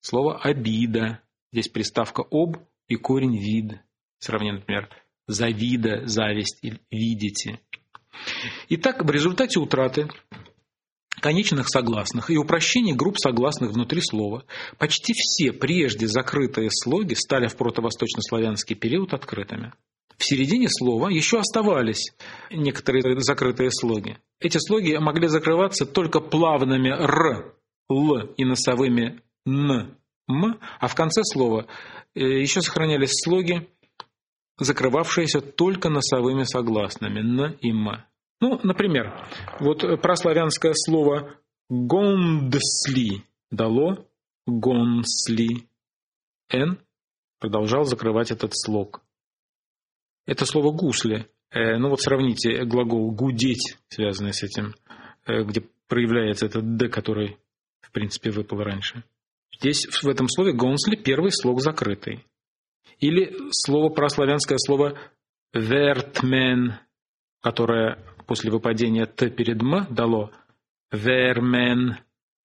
слово 0.00 0.38
«обида». 0.38 1.20
Здесь 1.52 1.68
приставка 1.68 2.22
«об» 2.30 2.56
и 2.88 2.96
корень 2.96 3.36
«вид». 3.36 3.80
Сравнение, 4.18 4.60
например, 4.60 4.88
«завида», 5.26 6.06
«зависть» 6.06 6.58
или 6.62 6.80
«видите». 6.90 7.60
Итак, 8.68 9.04
в 9.04 9.10
результате 9.10 9.60
утраты 9.60 10.08
конечных 11.20 11.68
согласных 11.68 12.30
и 12.30 12.36
упрощения 12.36 12.94
групп 12.94 13.18
согласных 13.18 13.72
внутри 13.72 14.00
слова, 14.02 14.44
почти 14.78 15.12
все 15.14 15.52
прежде 15.52 16.06
закрытые 16.06 16.70
слоги 16.70 17.14
стали 17.14 17.48
в 17.48 17.56
протовосточнославянский 17.56 18.76
период 18.76 19.14
открытыми. 19.14 19.72
В 20.16 20.24
середине 20.24 20.68
слова 20.68 21.10
еще 21.10 21.38
оставались 21.38 22.12
некоторые 22.50 23.20
закрытые 23.20 23.70
слоги. 23.70 24.18
Эти 24.40 24.58
слоги 24.58 24.96
могли 24.98 25.28
закрываться 25.28 25.86
только 25.86 26.20
плавными 26.20 26.88
«р», 26.88 27.54
«л» 27.88 28.18
и 28.36 28.44
носовыми 28.44 29.20
«н», 29.48 29.96
«м», 30.28 30.58
а 30.80 30.88
в 30.88 30.94
конце 30.94 31.22
слова 31.24 31.66
э, 32.14 32.20
еще 32.20 32.60
сохранялись 32.60 33.12
слоги, 33.24 33.68
закрывавшиеся 34.58 35.40
только 35.40 35.88
носовыми 35.88 36.44
согласными 36.44 37.20
«н» 37.20 37.52
и 37.60 37.70
«м». 37.70 38.04
Ну, 38.40 38.60
например, 38.62 39.12
вот 39.60 39.82
прославянское 40.00 40.72
слово 40.74 41.34
«гондсли» 41.68 43.24
дало 43.50 44.06
«гонсли». 44.46 45.66
«Н» 46.50 46.78
продолжал 47.40 47.84
закрывать 47.84 48.30
этот 48.30 48.52
слог. 48.54 49.02
Это 50.26 50.44
слово 50.44 50.72
«гусли». 50.72 51.26
Э, 51.50 51.78
ну 51.78 51.88
вот 51.88 52.00
сравните 52.00 52.64
глагол 52.64 53.10
«гудеть», 53.10 53.78
связанный 53.88 54.34
с 54.34 54.42
этим, 54.42 54.74
э, 55.26 55.42
где 55.42 55.64
проявляется 55.88 56.46
этот 56.46 56.76
«д», 56.76 56.88
который, 56.88 57.38
в 57.80 57.90
принципе, 57.90 58.30
выпал 58.30 58.62
раньше. 58.62 59.04
Здесь 59.60 59.86
в 59.86 60.08
этом 60.08 60.28
слове 60.28 60.52
«гонсли» 60.52 60.96
первый 60.96 61.30
слог 61.32 61.60
закрытый. 61.60 62.24
Или 63.00 63.34
слово 63.50 63.88
прославянское 63.88 64.58
слово 64.58 64.98
«вертмен», 65.52 66.74
которое 67.42 67.98
после 68.26 68.50
выпадения 68.50 69.06
«т» 69.06 69.30
перед 69.30 69.60
«м» 69.62 69.86
дало 69.92 70.30
«вермен». 70.92 71.98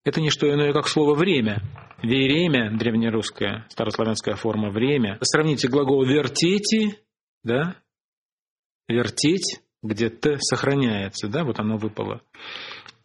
Это 0.06 0.22
не 0.22 0.30
что 0.30 0.52
иное, 0.52 0.74
как 0.74 0.88
слово 0.88 1.14
«время». 1.14 1.62
Время, 2.02 2.78
древнерусская, 2.78 3.66
старославянская 3.70 4.36
форма 4.36 4.70
«время». 4.70 5.18
Сравните 5.22 5.70
глагол 5.70 6.04
«вертети» 6.06 7.00
да, 7.44 7.76
вертеть, 8.88 9.62
где 9.82 10.10
Т 10.10 10.38
сохраняется, 10.40 11.28
да, 11.28 11.44
вот 11.44 11.60
оно 11.60 11.78
выпало 11.78 12.22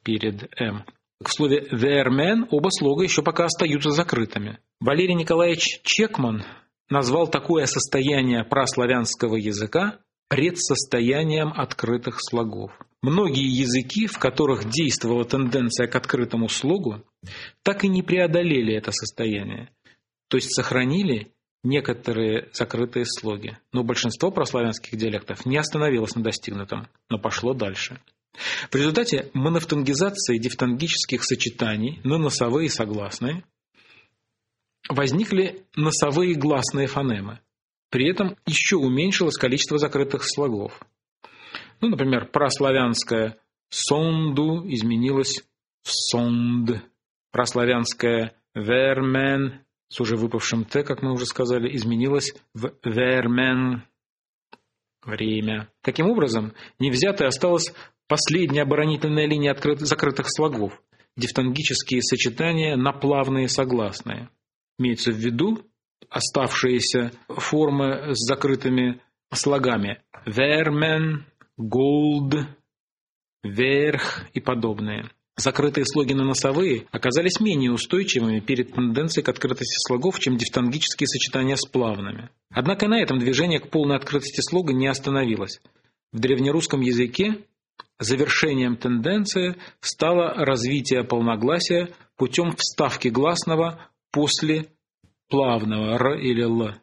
перед 0.02 0.48
М. 0.60 0.84
В 1.22 1.30
слове 1.32 1.66
«вермен» 1.70 2.46
оба 2.50 2.70
слога 2.70 3.02
еще 3.02 3.22
пока 3.22 3.46
остаются 3.46 3.90
закрытыми. 3.90 4.58
Валерий 4.80 5.14
Николаевич 5.14 5.80
Чекман 5.82 6.44
назвал 6.88 7.26
такое 7.28 7.66
состояние 7.66 8.44
праславянского 8.44 9.36
языка 9.36 9.98
предсостоянием 10.28 11.52
открытых 11.54 12.18
слогов. 12.20 12.70
Многие 13.02 13.48
языки, 13.48 14.06
в 14.06 14.18
которых 14.18 14.68
действовала 14.68 15.24
тенденция 15.24 15.86
к 15.86 15.96
открытому 15.96 16.48
слогу, 16.48 17.02
так 17.62 17.84
и 17.84 17.88
не 17.88 18.02
преодолели 18.02 18.74
это 18.74 18.92
состояние, 18.92 19.70
то 20.28 20.36
есть 20.36 20.54
сохранили 20.54 21.32
некоторые 21.64 22.48
закрытые 22.52 23.06
слоги. 23.06 23.56
Но 23.72 23.82
большинство 23.82 24.30
прославянских 24.30 24.96
диалектов 24.96 25.46
не 25.46 25.56
остановилось 25.56 26.14
на 26.14 26.22
достигнутом, 26.22 26.88
но 27.08 27.18
пошло 27.18 27.54
дальше. 27.54 28.00
В 28.70 28.74
результате 28.74 29.30
монофтонгизации 29.34 30.38
дифтонгических 30.38 31.24
сочетаний 31.24 32.00
на 32.04 32.18
носовые 32.18 32.70
согласные 32.70 33.44
возникли 34.88 35.66
носовые 35.76 36.34
гласные 36.34 36.86
фонемы. 36.86 37.40
При 37.90 38.08
этом 38.10 38.36
еще 38.46 38.76
уменьшилось 38.76 39.36
количество 39.36 39.78
закрытых 39.78 40.24
слогов. 40.24 40.80
Ну, 41.80 41.88
например, 41.88 42.26
прославянское 42.30 43.38
«сонду» 43.70 44.64
изменилось 44.68 45.44
в 45.82 45.90
«сонд», 45.90 46.82
прославянское 47.30 48.34
«вермен» 48.54 49.64
с 49.88 50.00
уже 50.00 50.16
выпавшим 50.16 50.64
«т», 50.64 50.82
как 50.82 51.02
мы 51.02 51.12
уже 51.12 51.24
сказали, 51.24 51.74
изменилось 51.74 52.34
в 52.52 52.72
«вермен»– 52.84 53.84
время. 55.04 55.68
Таким 55.80 56.10
образом, 56.10 56.52
невзятой 56.78 57.28
осталась 57.28 57.72
последняя 58.08 58.62
оборонительная 58.62 59.26
линия 59.26 59.52
открыт, 59.52 59.80
закрытых 59.80 60.26
слогов– 60.28 60.82
дифтонгические 61.16 62.02
сочетания 62.02 62.76
на 62.76 62.92
плавные 62.92 63.48
согласные. 63.48 64.30
Имеется 64.78 65.12
в 65.12 65.16
виду 65.16 65.60
оставшиеся 66.08 67.12
формы 67.28 68.14
с 68.14 68.26
закрытыми 68.26 69.00
слогами 69.32 70.02
«вермен», 70.24 71.26
«gold», 71.60 72.46
«верх» 73.42 74.24
и 74.32 74.40
подобные. 74.40 75.10
Закрытые 75.36 75.84
слоги 75.86 76.14
на 76.14 76.24
носовые 76.24 76.86
оказались 76.90 77.38
менее 77.38 77.70
устойчивыми 77.70 78.40
перед 78.40 78.72
тенденцией 78.72 79.24
к 79.24 79.28
открытости 79.28 79.76
слогов, 79.86 80.18
чем 80.18 80.36
дифтонгические 80.36 81.06
сочетания 81.06 81.54
с 81.54 81.64
плавными. 81.64 82.30
Однако 82.50 82.88
на 82.88 83.00
этом 83.00 83.20
движение 83.20 83.60
к 83.60 83.70
полной 83.70 83.96
открытости 83.96 84.40
слога 84.40 84.72
не 84.72 84.88
остановилось. 84.88 85.60
В 86.12 86.18
древнерусском 86.18 86.80
языке 86.80 87.44
завершением 87.98 88.76
тенденции 88.76 89.56
стало 89.80 90.34
развитие 90.34 91.04
полногласия 91.04 91.94
путем 92.16 92.52
вставки 92.56 93.08
гласного 93.08 93.80
после 94.10 94.66
плавного 95.28 95.94
«р» 95.94 96.18
или 96.18 96.42
«л». 96.42 96.74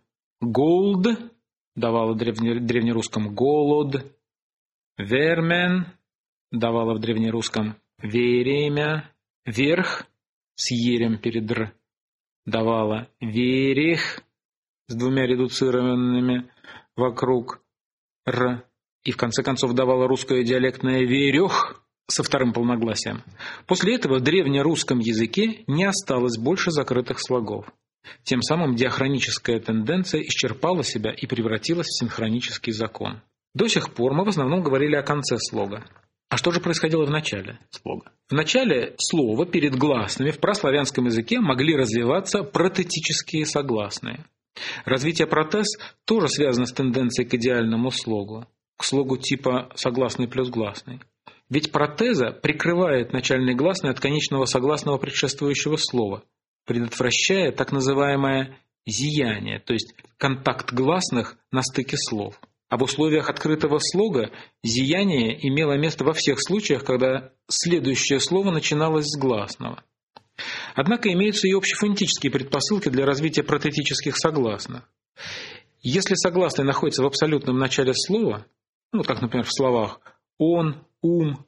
«Gold» 0.44 1.32
давало 1.76 2.16
древне, 2.16 2.60
древнерусском 2.60 3.34
«голод», 3.34 4.18
«вермен» 4.98 5.88
давало 6.52 6.96
в 6.96 7.00
древнерусском 7.00 7.76
«веремя», 8.02 9.12
«верх» 9.46 10.06
с 10.56 10.72
«ерем» 10.72 11.18
перед 11.18 11.50
«р» 11.52 11.74
давало 12.46 13.10
«верех» 13.20 14.22
с 14.88 14.96
двумя 14.96 15.26
редуцированными 15.26 16.50
вокруг 16.96 17.62
«р» 18.26 18.64
и 19.06 19.12
в 19.12 19.18
конце 19.18 19.44
концов 19.44 19.74
давало 19.74 20.08
русское 20.08 20.44
диалектное 20.44 21.06
«верех» 21.06 21.82
со 22.08 22.24
вторым 22.24 22.54
полногласием. 22.54 23.24
После 23.68 23.96
этого 23.96 24.20
в 24.20 24.22
древнерусском 24.22 25.00
языке 25.00 25.64
не 25.68 25.86
осталось 25.86 26.38
больше 26.38 26.72
закрытых 26.72 27.20
слогов. 27.20 27.66
Тем 28.24 28.42
самым 28.42 28.76
диахроническая 28.76 29.60
тенденция 29.60 30.22
исчерпала 30.22 30.84
себя 30.84 31.12
и 31.12 31.26
превратилась 31.26 31.88
в 31.88 32.00
синхронический 32.00 32.74
закон. 32.74 33.22
До 33.54 33.68
сих 33.68 33.94
пор 33.94 34.14
мы 34.14 34.26
в 34.26 34.28
основном 34.28 34.62
говорили 34.62 34.96
о 34.96 35.04
конце 35.04 35.38
слога. 35.40 35.86
А 36.30 36.38
что 36.38 36.52
же 36.52 36.60
происходило 36.60 37.06
в 37.06 37.10
начале 37.10 37.60
слога? 37.70 38.12
В 38.30 38.34
начале 38.34 38.96
слова 38.98 39.46
перед 39.46 39.76
гласными 39.76 40.32
в 40.32 40.40
прославянском 40.40 41.06
языке 41.06 41.40
могли 41.40 41.76
развиваться 41.76 42.44
протетические 42.44 43.46
согласные. 43.46 44.26
Развитие 44.86 45.28
протез 45.28 45.68
тоже 46.06 46.28
связано 46.28 46.66
с 46.66 46.74
тенденцией 46.74 47.28
к 47.28 47.34
идеальному 47.34 47.92
слогу, 47.92 48.46
к 48.78 48.84
слогу 48.84 49.18
типа 49.18 49.70
согласный 49.76 50.28
плюс 50.28 50.50
гласный. 50.50 51.02
Ведь 51.50 51.72
протеза 51.72 52.32
прикрывает 52.32 53.14
начальный 53.14 53.54
гласный 53.54 53.92
от 53.92 54.00
конечного 54.00 54.46
согласного 54.46 54.98
предшествующего 54.98 55.78
слова, 55.78 56.24
предотвращая 56.66 57.52
так 57.52 57.72
называемое 57.72 58.58
зияние, 58.88 59.60
то 59.60 59.74
есть 59.74 59.94
контакт 60.18 60.74
гласных 60.74 61.38
на 61.52 61.62
стыке 61.62 61.98
слов. 61.98 62.40
Об 62.68 62.82
условиях 62.82 63.30
открытого 63.30 63.78
слога 63.80 64.32
зияние 64.64 65.38
имело 65.48 65.78
место 65.78 66.04
во 66.04 66.14
всех 66.14 66.42
случаях, 66.42 66.84
когда 66.84 67.32
следующее 67.48 68.20
слово 68.20 68.52
начиналось 68.52 69.06
с 69.06 69.18
гласного. 69.18 69.84
Однако 70.74 71.12
имеются 71.14 71.48
и 71.48 71.54
общефонетические 71.54 72.32
предпосылки 72.32 72.90
для 72.90 73.06
развития 73.06 73.44
протетических 73.44 74.18
согласных. 74.18 74.90
Если 75.82 76.16
согласный 76.16 76.66
находится 76.66 77.04
в 77.04 77.06
абсолютном 77.06 77.60
начале 77.60 77.94
слова, 77.94 78.46
ну, 78.98 79.04
как, 79.04 79.22
например, 79.22 79.46
в 79.46 79.54
словах 79.54 80.00
«он», 80.38 80.86
«ум», 81.02 81.46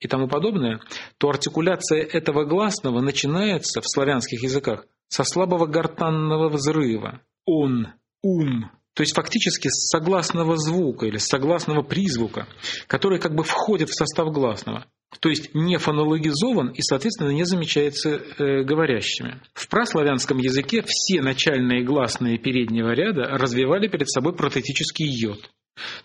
и 0.00 0.08
тому 0.08 0.28
подобное, 0.28 0.80
то 1.18 1.30
артикуляция 1.30 2.02
этого 2.02 2.44
гласного 2.44 3.00
начинается 3.00 3.80
в 3.80 3.88
славянских 3.88 4.42
языках 4.42 4.86
со 5.08 5.24
слабого 5.24 5.66
гортанного 5.66 6.50
взрыва. 6.50 7.22
Он, 7.46 7.88
ум, 8.22 8.70
то 8.94 9.02
есть 9.02 9.14
фактически 9.14 9.68
с 9.68 9.90
согласного 9.90 10.56
звука 10.56 11.06
или 11.06 11.18
с 11.18 11.26
согласного 11.26 11.82
призвука, 11.82 12.46
который 12.86 13.18
как 13.18 13.34
бы 13.34 13.42
входит 13.42 13.88
в 13.88 13.94
состав 13.94 14.32
гласного. 14.32 14.86
То 15.20 15.28
есть 15.28 15.54
не 15.54 15.78
фонологизован 15.78 16.68
и, 16.68 16.82
соответственно, 16.82 17.30
не 17.30 17.44
замечается 17.44 18.10
э, 18.10 18.62
говорящими. 18.62 19.40
В 19.52 19.68
праславянском 19.68 20.38
языке 20.38 20.84
все 20.86 21.22
начальные 21.22 21.84
гласные 21.84 22.38
переднего 22.38 22.92
ряда 22.92 23.22
развивали 23.22 23.88
перед 23.88 24.08
собой 24.08 24.34
протетический 24.34 25.06
йод. 25.06 25.50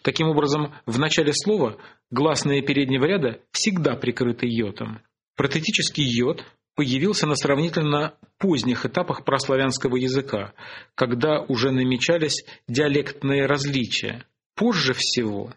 Таким 0.02 0.28
образом, 0.28 0.74
в 0.86 0.98
начале 1.00 1.34
слова 1.34 1.78
гласные 2.12 2.62
переднего 2.62 3.06
ряда 3.06 3.40
всегда 3.52 3.96
прикрыты 3.96 4.48
йотом. 4.48 5.02
Протетический 5.36 6.04
йод 6.04 6.44
появился 6.76 7.28
на 7.28 7.36
сравнительно 7.36 8.16
поздних 8.38 8.86
этапах 8.86 9.26
прославянского 9.26 9.98
языка, 9.98 10.54
когда 10.96 11.42
уже 11.42 11.72
намечались 11.72 12.46
диалектные 12.68 13.46
различия. 13.46 14.26
Позже 14.56 14.94
всего 14.94 15.54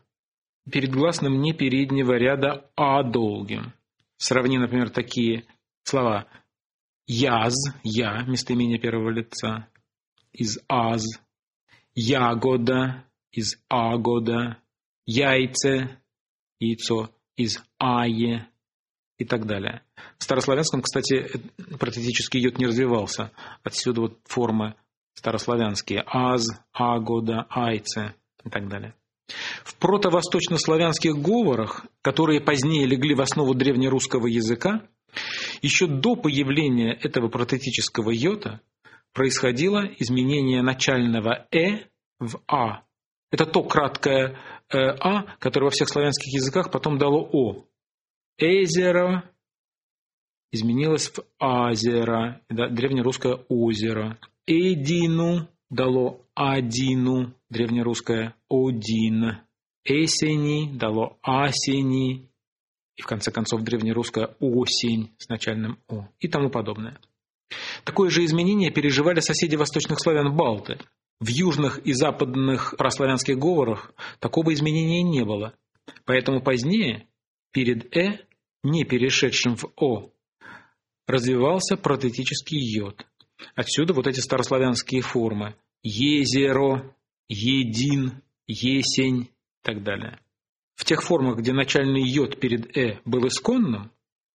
перед 0.70 0.90
гласным 0.90 1.40
не 1.40 1.52
переднего 1.52 2.12
ряда 2.12 2.70
«а» 2.76 3.02
долгим. 3.02 3.72
Сравни, 4.16 4.58
например, 4.58 4.90
такие 4.90 5.44
слова 5.82 6.26
«яз»– 7.06 7.54
«я»– 7.82 8.22
местоимение 8.26 8.78
первого 8.78 9.10
лица, 9.10 9.68
из 10.32 10.58
«аз», 10.68 11.04
«ягода» 11.94 13.04
из 13.32 13.58
агода, 13.68 14.58
яйце, 15.06 15.98
яйцо 16.60 17.10
из 17.36 17.58
ае 17.78 18.46
и 19.18 19.24
так 19.24 19.46
далее. 19.46 19.82
В 20.18 20.24
старославянском, 20.24 20.82
кстати, 20.82 21.30
протетический 21.78 22.40
йод 22.40 22.58
не 22.58 22.66
развивался. 22.66 23.32
Отсюда 23.62 24.02
вот 24.02 24.18
формы 24.24 24.74
старославянские 25.14 26.02
аз, 26.06 26.46
агода, 26.72 27.46
айце 27.48 28.14
и 28.44 28.50
так 28.50 28.68
далее. 28.68 28.94
В 29.64 29.76
протовосточнославянских 29.76 31.16
говорах, 31.16 31.86
которые 32.02 32.40
позднее 32.40 32.86
легли 32.86 33.14
в 33.14 33.20
основу 33.20 33.54
древнерусского 33.54 34.26
языка, 34.26 34.82
еще 35.62 35.86
до 35.86 36.16
появления 36.16 36.92
этого 36.92 37.28
протетического 37.28 38.10
йота 38.10 38.60
происходило 39.12 39.84
изменение 39.98 40.62
начального 40.62 41.46
«э» 41.52 41.84
в 42.18 42.40
«а», 42.48 42.82
это 43.32 43.46
то 43.46 43.64
краткое 43.64 44.38
э, 44.68 44.78
«а», 44.78 45.24
которое 45.38 45.66
во 45.66 45.70
всех 45.70 45.88
славянских 45.88 46.32
языках 46.32 46.70
потом 46.70 46.98
дало 46.98 47.28
«о». 47.32 47.64
Эзеро 48.38 49.24
изменилось 50.52 51.08
в 51.08 51.24
азеро, 51.38 52.40
да, 52.48 52.68
древнерусское 52.68 53.44
озеро. 53.48 54.18
Эдину 54.46 55.48
дало 55.70 56.26
адину, 56.34 57.34
древнерусское 57.48 58.36
один. 58.48 59.38
Эсени 59.84 60.70
дало 60.76 61.18
асени, 61.22 62.28
и 62.96 63.02
в 63.02 63.06
конце 63.06 63.32
концов 63.32 63.62
древнерусское 63.62 64.36
осень 64.38 65.10
с 65.18 65.28
начальным 65.28 65.78
о 65.88 66.06
и 66.20 66.28
тому 66.28 66.50
подобное. 66.50 67.00
Такое 67.84 68.10
же 68.10 68.24
изменение 68.24 68.70
переживали 68.70 69.20
соседи 69.20 69.56
восточных 69.56 69.98
славян 70.00 70.36
Балты. 70.36 70.78
В 71.22 71.28
южных 71.28 71.78
и 71.86 71.92
западных 71.92 72.74
прославянских 72.76 73.38
говорах 73.38 73.92
такого 74.18 74.52
изменения 74.54 75.04
не 75.04 75.24
было, 75.24 75.54
поэтому 76.04 76.42
позднее 76.42 77.06
перед 77.52 77.96
«э», 77.96 78.26
не 78.64 78.82
перешедшим 78.82 79.54
в 79.54 79.66
«о», 79.76 80.10
развивался 81.06 81.76
протетический 81.76 82.58
йод. 82.58 83.06
Отсюда 83.54 83.94
вот 83.94 84.08
эти 84.08 84.18
старославянские 84.18 85.00
формы 85.02 85.54
«езеро», 85.84 86.92
«един», 87.28 88.20
«есень» 88.48 89.20
и 89.22 89.30
так 89.62 89.84
далее. 89.84 90.18
В 90.74 90.84
тех 90.84 91.04
формах, 91.04 91.38
где 91.38 91.52
начальный 91.52 92.02
йод 92.02 92.40
перед 92.40 92.76
«э» 92.76 92.98
был 93.04 93.28
исконным, 93.28 93.92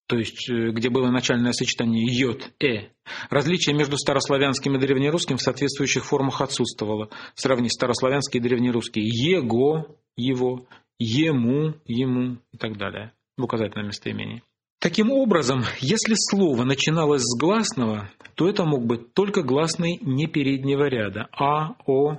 то 0.06 0.16
есть 0.16 0.48
э, 0.48 0.70
где 0.70 0.88
было 0.88 1.10
начальное 1.10 1.52
сочетание 1.52 2.04
йод-э, 2.06 2.90
различие 3.28 3.74
между 3.74 3.96
старославянским 3.96 4.76
и 4.76 4.78
древнерусским 4.78 5.36
в 5.36 5.42
соответствующих 5.42 6.04
формах 6.04 6.40
отсутствовало. 6.40 7.10
Сравни 7.34 7.68
старославянский 7.68 8.38
и 8.38 8.42
древнерусский. 8.42 9.02
Его, 9.02 9.96
его, 10.16 10.66
ему, 10.98 11.74
ему 11.84 12.38
и 12.52 12.58
так 12.58 12.76
далее 12.76 13.12
в 13.36 13.44
указательном 13.44 13.88
местоимении. 13.88 14.42
Таким 14.78 15.10
образом, 15.10 15.64
если 15.80 16.14
слово 16.16 16.64
начиналось 16.64 17.22
с 17.22 17.38
гласного, 17.38 18.10
то 18.34 18.48
это 18.48 18.64
мог 18.64 18.84
быть 18.84 19.14
только 19.14 19.42
гласный 19.42 19.98
не 20.02 20.26
переднего 20.26 20.84
ряда 20.84 21.28
а, 21.32 21.76
о, 21.86 22.18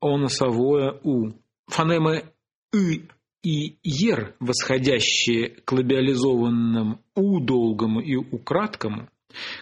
о 0.00 0.18
носовое, 0.18 1.00
у. 1.02 1.32
Фонемы 1.66 2.32
«ы» 2.74 3.08
и 3.42 3.78
«ер», 3.82 4.34
восходящие 4.38 5.50
к 5.64 5.72
лабиализованным 5.72 7.00
«у» 7.14 7.40
долгому 7.40 8.00
и 8.00 8.16
«у» 8.16 8.38
краткому, 8.38 9.08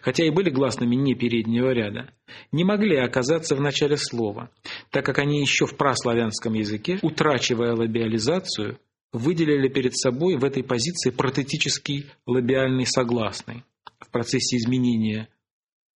хотя 0.02 0.26
и 0.26 0.30
были 0.30 0.50
гласными 0.50 0.96
не 0.96 1.14
переднего 1.14 1.70
ряда, 1.70 2.10
не 2.52 2.64
могли 2.64 2.96
оказаться 2.96 3.54
в 3.54 3.60
начале 3.60 3.96
слова, 3.96 4.50
так 4.90 5.04
как 5.04 5.18
они 5.18 5.40
еще 5.40 5.66
в 5.66 5.76
праславянском 5.76 6.54
языке, 6.54 6.98
утрачивая 7.02 7.74
лабиализацию, 7.74 8.78
выделили 9.12 9.68
перед 9.68 9.96
собой 9.96 10.36
в 10.36 10.44
этой 10.44 10.62
позиции 10.62 11.10
протетический 11.10 12.06
лабиальный 12.26 12.86
согласный 12.86 13.64
в 14.00 14.10
процессе 14.10 14.56
изменения 14.56 15.28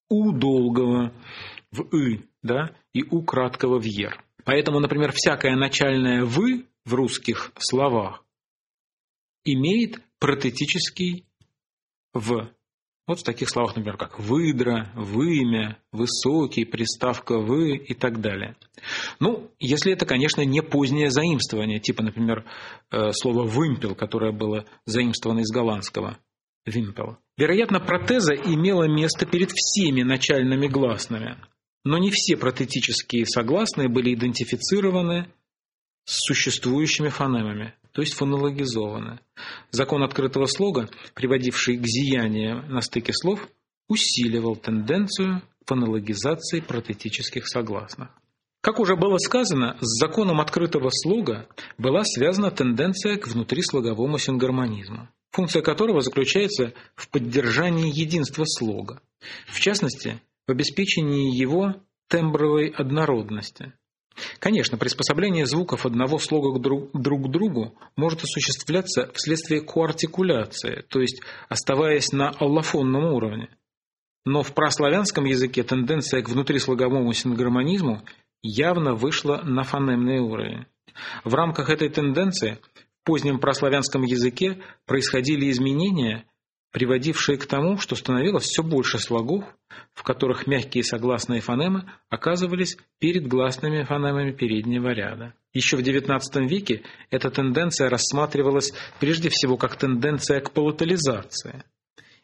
«у» 0.09 0.33
долгого 0.33 1.13
в 1.71 1.83
«ы» 1.95 2.25
да, 2.43 2.71
и 2.93 3.03
«у» 3.03 3.23
краткого 3.23 3.79
в 3.79 3.85
«ер». 3.85 4.23
Поэтому, 4.45 4.81
например, 4.81 5.13
всякое 5.15 5.57
начальное 5.57 6.25
«вы» 6.25 6.67
в 6.85 6.95
русских 6.95 7.53
словах 7.59 8.25
имеет 9.45 10.01
протетический 10.19 11.25
«в». 12.13 12.51
Вот 13.09 13.19
в 13.19 13.25
таких 13.25 13.49
словах, 13.49 13.75
например, 13.75 13.97
как 13.97 14.21
«выдра», 14.21 14.93
«вымя», 14.95 15.79
«высокий», 15.91 16.65
приставка 16.65 17.39
«вы» 17.39 17.77
и 17.77 17.95
так 17.95 18.21
далее. 18.21 18.57
Ну, 19.19 19.51
если 19.59 19.93
это, 19.93 20.07
конечно, 20.07 20.43
не 20.43 20.63
позднее 20.63 21.11
заимствование, 21.11 21.81
типа, 21.81 22.05
например, 22.05 22.45
э, 22.91 23.11
слова 23.13 23.43
«вымпел», 23.43 23.97
которое 23.97 24.31
было 24.31 24.67
заимствовано 24.87 25.41
из 25.41 25.51
голландского 25.51 26.19
«вимпел». 26.65 27.19
Вероятно, 27.37 27.81
протеза 27.81 28.35
имела 28.35 28.85
место 28.85 29.27
перед 29.27 29.51
всеми 29.51 30.03
начальными 30.03 30.69
гласными, 30.69 31.39
но 31.85 31.99
не 31.99 32.13
все 32.13 32.37
протетические 32.37 33.27
согласные 33.27 33.89
были 33.89 34.15
идентифицированы 34.15 35.27
с 36.05 36.27
существующими 36.27 37.09
фонемами, 37.09 37.75
то 37.93 38.03
есть 38.03 38.15
фонологизованы. 38.15 39.21
Закон 39.71 40.03
открытого 40.03 40.47
слога, 40.47 40.89
приводивший 41.15 41.77
к 41.77 41.87
зиянию 41.87 42.63
на 42.69 42.81
стыке 42.81 43.13
слов, 43.13 43.49
усиливал 43.89 44.57
тенденцию 44.57 45.43
фонологизации 45.67 46.61
протетических 46.61 47.47
согласных. 47.47 48.09
Как 48.63 48.79
уже 48.79 48.95
было 48.97 49.19
сказано, 49.19 49.77
с 49.81 49.99
законом 50.01 50.41
открытого 50.41 50.89
слога 50.91 51.49
была 51.79 52.05
связана 52.05 52.51
тенденция 52.51 53.17
к 53.17 53.27
внутрислоговому 53.27 54.19
сингармонизму, 54.19 55.09
функция 55.33 55.63
которого 55.63 56.01
заключается 56.01 56.73
в 56.95 57.09
поддержании 57.09 57.93
единства 57.93 58.45
слога, 58.47 59.03
в 59.49 59.59
частности, 59.59 60.21
в 60.47 60.53
обеспечении 60.53 61.37
его 61.37 61.75
тембровой 62.09 62.69
однородности. 62.69 63.73
Конечно, 64.39 64.77
приспособление 64.79 65.47
звуков 65.47 65.87
одного 65.87 66.19
слога 66.19 66.59
друг, 66.59 66.93
к 66.93 67.31
другу 67.31 67.75
может 67.97 68.23
осуществляться 68.25 69.11
вследствие 69.15 69.61
коартикуляции, 69.61 70.85
то 70.89 71.01
есть 71.01 71.23
оставаясь 71.49 72.13
на 72.13 72.31
аллофонном 72.31 73.13
уровне. 73.13 73.49
Но 74.25 74.43
в 74.43 74.55
прославянском 74.55 75.25
языке 75.25 75.63
тенденция 75.63 76.23
к 76.23 76.29
внутрислоговому 76.29 77.13
сингармонизму 77.13 78.03
явно 78.43 78.95
вышла 78.95 79.41
на 79.43 79.63
фонемный 79.63 80.21
уровень. 80.21 80.67
В 81.25 81.35
рамках 81.35 81.71
этой 81.71 81.89
тенденции 81.89 82.59
в 83.03 83.05
позднем 83.05 83.39
прославянском 83.39 84.03
языке 84.03 84.59
происходили 84.87 85.51
изменения, 85.51 86.25
приводившие 86.73 87.39
к 87.39 87.47
тому, 87.47 87.79
что 87.79 87.95
становилось 87.95 88.45
все 88.45 88.63
больше 88.63 88.99
слогов, 88.99 89.45
в 89.95 90.03
которых 90.03 90.47
мягкие 90.47 90.83
согласные 90.83 91.41
фонемы 91.41 91.85
оказывались 92.09 92.77
перед 92.99 93.29
гласными 93.29 93.85
фонемами 93.85 94.33
переднего 94.33 94.89
ряда. 94.89 95.35
Еще 95.53 95.77
в 95.77 95.81
XIX 95.81 96.21
веке 96.49 96.83
эта 97.11 97.31
тенденция 97.31 97.91
рассматривалась 97.91 98.73
прежде 98.99 99.29
всего 99.29 99.57
как 99.57 99.77
тенденция 99.77 100.41
к 100.41 100.53
палатализации. 100.53 101.65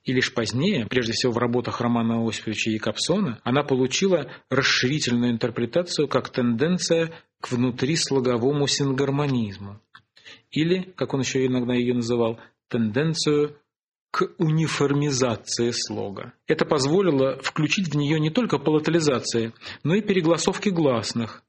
И 0.04 0.12
лишь 0.12 0.32
позднее, 0.32 0.86
прежде 0.86 1.12
всего 1.12 1.32
в 1.32 1.38
работах 1.38 1.82
Романа 1.82 2.26
Осиповича 2.26 2.70
Якобсона, 2.70 3.40
она 3.44 3.62
получила 3.62 4.30
расширительную 4.48 5.32
интерпретацию 5.32 6.08
как 6.08 6.30
тенденция 6.30 7.12
к 7.42 7.52
внутрислоговому 7.52 8.66
сингармонизму. 8.66 9.82
Или, 10.50 10.92
как 10.96 11.12
он 11.12 11.20
еще 11.20 11.44
иногда 11.44 11.74
ее 11.74 11.92
называл, 11.92 12.40
тенденцию 12.68 13.58
к 14.10 14.30
униформизации 14.38 15.70
слога. 15.70 16.32
Это 16.46 16.64
позволило 16.64 17.38
включить 17.38 17.88
в 17.88 17.96
нее 17.96 18.18
не 18.18 18.30
только 18.30 18.58
палатализации, 18.58 19.52
но 19.82 19.94
и 19.94 20.00
перегласовки 20.00 20.70
гласных 20.70 21.42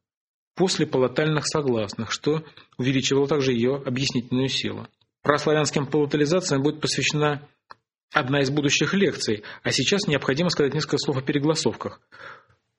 после 0.56 0.86
палатальных 0.86 1.48
согласных, 1.48 2.12
что 2.12 2.44
увеличивало 2.78 3.28
также 3.28 3.54
ее 3.54 3.82
объяснительную 3.86 4.50
силу. 4.50 4.88
Прославянским 5.24 5.86
палатализациям 5.86 6.62
будет 6.62 6.82
посвящена 6.82 7.48
одна 8.14 8.42
из 8.42 8.50
будущих 8.50 8.94
лекций, 8.94 9.44
а 9.64 9.72
сейчас 9.72 10.08
необходимо 10.08 10.50
сказать 10.50 10.74
несколько 10.74 10.98
слов 10.98 11.18
о 11.18 11.22
перегласовках. 11.22 12.02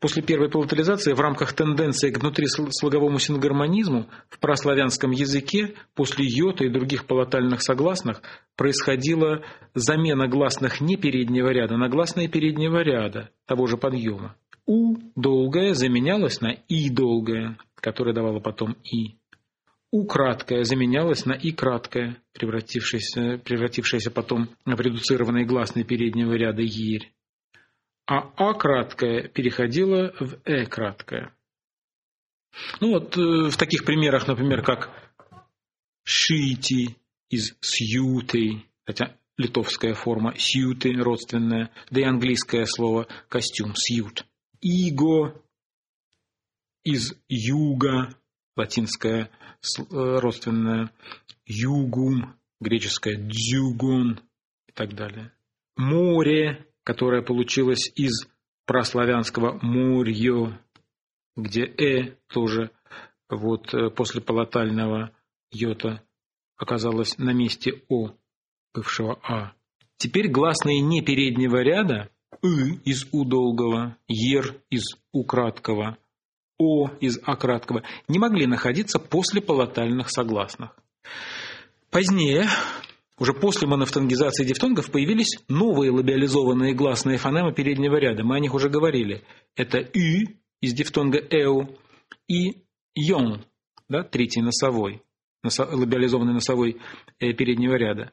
После 0.00 0.22
первой 0.22 0.48
палатализации 0.48 1.12
в 1.12 1.20
рамках 1.20 1.52
тенденции 1.52 2.10
к 2.10 2.20
внутрислоговому 2.20 3.18
сингармонизму 3.18 4.08
в 4.30 4.38
прославянском 4.38 5.10
языке 5.10 5.74
после 5.94 6.24
йота 6.26 6.64
и 6.64 6.70
других 6.70 7.06
палатальных 7.06 7.60
согласных 7.60 8.22
происходила 8.56 9.42
замена 9.74 10.26
гласных 10.26 10.80
не 10.80 10.96
переднего 10.96 11.50
ряда 11.50 11.76
на 11.76 11.90
гласные 11.90 12.28
переднего 12.28 12.78
ряда 12.82 13.28
того 13.44 13.66
же 13.66 13.76
подъема. 13.76 14.36
У 14.64 14.96
долгое 15.16 15.74
заменялось 15.74 16.40
на 16.40 16.52
И 16.68 16.88
долгое, 16.88 17.58
которое 17.74 18.14
давало 18.14 18.40
потом 18.40 18.76
И. 18.82 19.18
У 19.90 20.06
краткое 20.06 20.64
заменялось 20.64 21.26
на 21.26 21.32
И 21.32 21.52
краткое, 21.52 22.16
превратившееся, 22.32 23.38
превратившееся 23.44 24.10
потом 24.10 24.48
в 24.64 24.80
редуцированный 24.80 25.44
гласный 25.44 25.84
переднего 25.84 26.32
ряда 26.32 26.62
Ерь 26.62 27.12
а 28.10 28.32
А 28.36 28.54
краткое 28.54 29.28
переходило 29.28 30.12
в 30.18 30.40
Э 30.44 30.66
краткое. 30.66 31.32
Ну 32.80 32.90
вот 32.90 33.16
э, 33.16 33.50
в 33.50 33.56
таких 33.56 33.84
примерах, 33.84 34.26
например, 34.26 34.62
как 34.64 34.90
шити 36.02 36.96
из 37.28 37.56
сьюты, 37.60 38.64
хотя 38.84 39.16
литовская 39.36 39.94
форма 39.94 40.34
сьюты 40.36 40.92
родственная, 40.94 41.70
да 41.90 42.00
и 42.00 42.02
английское 42.02 42.66
слово 42.66 43.06
костюм 43.28 43.76
сьют. 43.76 44.26
Иго 44.60 45.40
из 46.82 47.14
юга, 47.28 48.16
латинское 48.56 49.30
э, 49.78 49.84
родственное, 49.92 50.90
югум, 51.46 52.34
греческое 52.60 53.14
дзюгон 53.18 54.20
и 54.66 54.72
так 54.72 54.96
далее. 54.96 55.32
Море 55.76 56.66
которая 56.90 57.22
получилась 57.22 57.88
из 57.94 58.26
прославянского 58.66 59.60
«мурьё», 59.62 60.58
где 61.36 61.62
«э» 61.62 62.16
тоже 62.26 62.72
вот 63.28 63.72
э, 63.72 63.90
после 63.90 64.20
палатального 64.20 65.12
«йота» 65.52 66.02
оказалось 66.56 67.16
на 67.16 67.30
месте 67.30 67.84
«о» 67.88 68.10
бывшего 68.74 69.20
«а». 69.22 69.52
Теперь 69.98 70.28
гласные 70.28 70.80
не 70.80 71.00
переднего 71.00 71.62
ряда 71.62 72.10
«ы» 72.42 72.80
из 72.84 73.06
«у» 73.12 73.24
долгого, 73.24 73.96
«ер» 74.08 74.56
из 74.68 74.96
«у» 75.12 75.22
краткого, 75.22 75.96
«о» 76.58 76.88
из 76.98 77.20
«а» 77.22 77.36
краткого 77.36 77.84
не 78.08 78.18
могли 78.18 78.48
находиться 78.48 78.98
после 78.98 79.40
палатальных 79.40 80.10
согласных. 80.10 80.76
Позднее 81.92 82.48
уже 83.20 83.34
после 83.34 83.68
монофтонгизации 83.68 84.46
дифтонгов 84.46 84.90
появились 84.90 85.38
новые 85.46 85.90
лабиализованные 85.90 86.74
гласные 86.74 87.18
фонемы 87.18 87.52
переднего 87.52 87.96
ряда. 87.96 88.24
Мы 88.24 88.36
о 88.36 88.40
них 88.40 88.54
уже 88.54 88.70
говорили. 88.70 89.22
Это 89.54 89.78
«ü» 89.78 90.24
из 90.62 90.72
дифтонга 90.72 91.18
«эу» 91.18 91.78
и 92.28 92.64
«йон», 92.94 93.44
да, 93.90 94.02
третий 94.02 94.40
носовой, 94.40 95.02
лабиализованный 95.44 96.32
носовой 96.32 96.78
э, 97.18 97.34
переднего 97.34 97.74
ряда. 97.74 98.10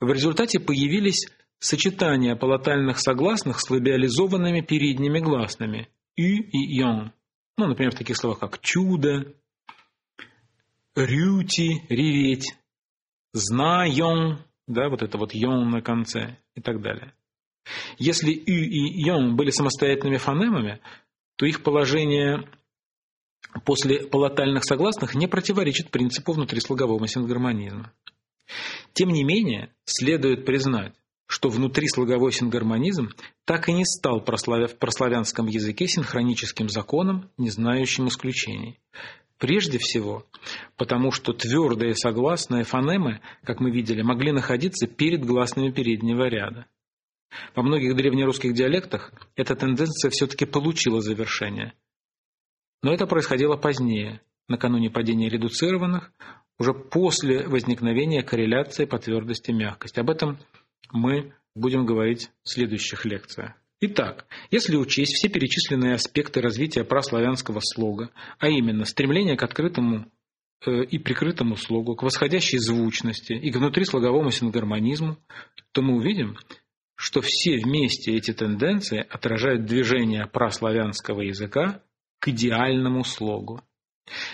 В 0.00 0.12
результате 0.12 0.60
появились 0.60 1.26
сочетания 1.58 2.36
палатальных 2.36 3.00
согласных 3.00 3.58
с 3.58 3.68
лабиализованными 3.68 4.60
передними 4.60 5.18
гласными 5.18 5.88
«ю» 6.16 6.44
и 6.44 6.76
«йон». 6.78 7.10
Ну, 7.58 7.66
например, 7.66 7.90
в 7.90 7.98
таких 7.98 8.16
словах, 8.16 8.38
как 8.38 8.60
«чудо», 8.60 9.34
«рюти»– 10.94 11.82
«реветь», 11.88 12.54
«знаён», 13.34 14.38
да, 14.66 14.88
вот 14.88 15.02
это 15.02 15.18
вот 15.18 15.34
«йон» 15.34 15.68
на 15.68 15.82
конце 15.82 16.38
и 16.54 16.62
так 16.62 16.80
далее. 16.80 17.12
Если 17.98 18.30
«ю» 18.30 18.64
и 18.64 19.02
«йон» 19.02 19.36
были 19.36 19.50
самостоятельными 19.50 20.16
фонемами, 20.16 20.80
то 21.36 21.44
их 21.44 21.62
положение 21.62 22.48
после 23.64 24.06
палатальных 24.06 24.64
согласных 24.64 25.14
не 25.14 25.26
противоречит 25.26 25.90
принципу 25.90 26.32
внутрислогового 26.32 27.06
сингармонизма. 27.06 27.92
Тем 28.92 29.10
не 29.10 29.24
менее, 29.24 29.74
следует 29.84 30.44
признать, 30.44 30.94
что 31.26 31.48
внутрислоговой 31.48 32.32
сингармонизм 32.32 33.10
так 33.44 33.68
и 33.68 33.72
не 33.72 33.84
стал 33.84 34.20
в 34.20 34.24
прославянском 34.78 35.46
языке 35.46 35.88
синхроническим 35.88 36.68
законом, 36.68 37.30
не 37.38 37.50
знающим 37.50 38.08
исключений. 38.08 38.80
Прежде 39.38 39.78
всего, 39.78 40.24
потому 40.76 41.10
что 41.10 41.32
твердые 41.32 41.94
согласные 41.94 42.64
фонемы, 42.64 43.20
как 43.42 43.60
мы 43.60 43.70
видели, 43.70 44.02
могли 44.02 44.32
находиться 44.32 44.86
перед 44.86 45.24
гласными 45.24 45.70
переднего 45.70 46.28
ряда. 46.28 46.66
Во 47.56 47.62
многих 47.62 47.96
древнерусских 47.96 48.54
диалектах 48.54 49.12
эта 49.34 49.56
тенденция 49.56 50.10
все-таки 50.10 50.44
получила 50.44 51.00
завершение. 51.00 51.74
Но 52.82 52.92
это 52.92 53.06
происходило 53.06 53.56
позднее, 53.56 54.20
накануне 54.48 54.90
падения 54.90 55.28
редуцированных, 55.28 56.12
уже 56.58 56.72
после 56.72 57.46
возникновения 57.48 58.22
корреляции 58.22 58.84
по 58.84 58.98
твердости 58.98 59.50
и 59.50 59.54
мягкости. 59.54 59.98
Об 59.98 60.10
этом 60.10 60.38
мы 60.92 61.34
будем 61.56 61.86
говорить 61.86 62.30
в 62.44 62.50
следующих 62.50 63.04
лекциях. 63.04 63.54
Итак, 63.86 64.26
если 64.50 64.76
учесть 64.76 65.12
все 65.12 65.28
перечисленные 65.28 65.96
аспекты 65.96 66.40
развития 66.40 66.84
праславянского 66.84 67.60
слога, 67.60 68.08
а 68.38 68.48
именно 68.48 68.86
стремление 68.86 69.36
к 69.36 69.42
открытому 69.42 70.10
э, 70.64 70.84
и 70.84 70.98
прикрытому 70.98 71.56
слогу, 71.56 71.94
к 71.94 72.02
восходящей 72.02 72.56
звучности 72.56 73.34
и 73.34 73.50
к 73.50 73.56
внутрислоговому 73.56 74.30
сингармонизму, 74.30 75.18
то 75.72 75.82
мы 75.82 75.96
увидим, 75.96 76.38
что 76.94 77.20
все 77.20 77.58
вместе 77.58 78.16
эти 78.16 78.32
тенденции 78.32 79.06
отражают 79.06 79.66
движение 79.66 80.26
праславянского 80.28 81.20
языка 81.20 81.82
к 82.20 82.28
идеальному 82.28 83.04
слогу. 83.04 83.60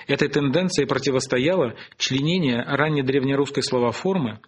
Этой 0.07 0.29
тенденции 0.29 0.85
противостояло 0.85 1.75
членение 1.97 2.63
раннедревнерусской 2.63 3.65
словоформы 3.65 4.39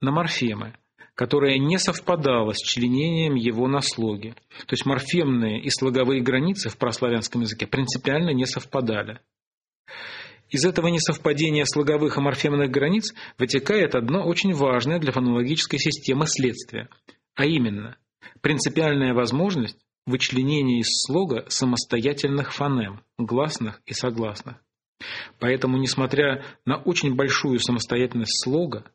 на 0.00 0.12
морфемы, 0.12 0.76
которая 1.20 1.58
не 1.58 1.78
совпадала 1.78 2.54
с 2.54 2.62
членением 2.62 3.34
его 3.34 3.68
на 3.68 3.82
слоге. 3.82 4.32
То 4.60 4.72
есть 4.72 4.86
морфемные 4.86 5.60
и 5.60 5.68
слоговые 5.68 6.22
границы 6.22 6.70
в 6.70 6.78
прославянском 6.78 7.42
языке 7.42 7.66
принципиально 7.66 8.30
не 8.30 8.46
совпадали. 8.46 9.20
Из 10.48 10.64
этого 10.64 10.88
несовпадения 10.88 11.66
слоговых 11.66 12.16
и 12.16 12.20
морфемных 12.22 12.70
границ 12.70 13.12
вытекает 13.36 13.96
одно 13.96 14.24
очень 14.24 14.54
важное 14.54 14.98
для 14.98 15.12
фонологической 15.12 15.78
системы 15.78 16.26
следствие, 16.26 16.88
а 17.34 17.44
именно 17.44 17.98
принципиальная 18.40 19.12
возможность 19.12 19.76
вычленения 20.06 20.80
из 20.80 20.88
слога 21.04 21.44
самостоятельных 21.48 22.54
фонем, 22.54 23.02
гласных 23.18 23.82
и 23.84 23.92
согласных. 23.92 24.56
Поэтому, 25.38 25.76
несмотря 25.76 26.42
на 26.64 26.78
очень 26.78 27.14
большую 27.14 27.58
самостоятельность 27.58 28.42
слога, 28.42 28.90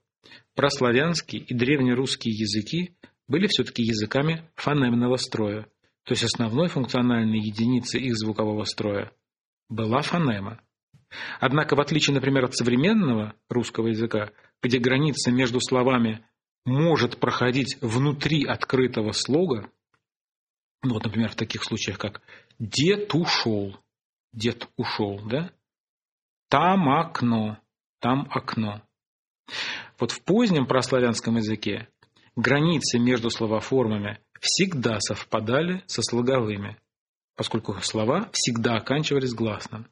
прославянский 0.55 1.39
и 1.39 1.53
древнерусские 1.53 2.33
языки 2.33 2.95
были 3.27 3.47
все-таки 3.47 3.83
языками 3.83 4.49
фонемного 4.55 5.17
строя, 5.17 5.63
то 6.03 6.13
есть 6.13 6.23
основной 6.23 6.67
функциональной 6.67 7.39
единицей 7.39 8.01
их 8.01 8.15
звукового 8.15 8.63
строя 8.63 9.11
была 9.69 10.01
фонема. 10.01 10.61
Однако, 11.39 11.75
в 11.75 11.81
отличие, 11.81 12.13
например, 12.13 12.45
от 12.45 12.55
современного 12.55 13.33
русского 13.49 13.87
языка, 13.87 14.31
где 14.61 14.79
граница 14.79 15.31
между 15.31 15.59
словами 15.59 16.25
может 16.65 17.19
проходить 17.19 17.77
внутри 17.81 18.45
открытого 18.45 19.11
слога, 19.11 19.69
ну 20.83 20.93
вот, 20.93 21.03
например, 21.03 21.29
в 21.29 21.35
таких 21.35 21.63
случаях, 21.63 21.97
как 21.97 22.21
«дед 22.59 23.13
ушел», 23.13 23.77
«дед 24.33 24.67
ушел», 24.77 25.19
да? 25.27 25.51
«Там 26.49 26.89
окно», 26.89 27.57
«там 27.99 28.27
окно». 28.29 28.83
Вот 29.99 30.11
в 30.11 30.21
позднем 30.21 30.65
прославянском 30.65 31.37
языке 31.37 31.87
границы 32.35 32.99
между 32.99 33.29
словоформами 33.29 34.19
всегда 34.39 34.99
совпадали 34.99 35.83
со 35.87 36.01
слоговыми, 36.01 36.77
поскольку 37.35 37.73
слова 37.81 38.29
всегда 38.33 38.75
оканчивались 38.75 39.33
гласным. 39.33 39.87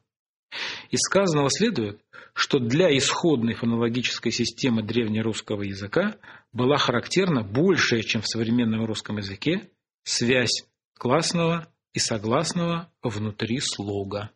Из 0.90 1.00
сказанного 1.00 1.50
следует, 1.50 2.00
что 2.32 2.58
для 2.58 2.96
исходной 2.96 3.54
фонологической 3.54 4.32
системы 4.32 4.82
древнерусского 4.82 5.62
языка 5.62 6.16
была 6.52 6.76
характерна 6.76 7.42
большая, 7.42 8.02
чем 8.02 8.22
в 8.22 8.28
современном 8.28 8.84
русском 8.84 9.16
языке, 9.18 9.70
связь 10.02 10.66
классного 10.98 11.68
и 11.92 11.98
согласного 11.98 12.90
внутри 13.02 13.60
слога. 13.60 14.30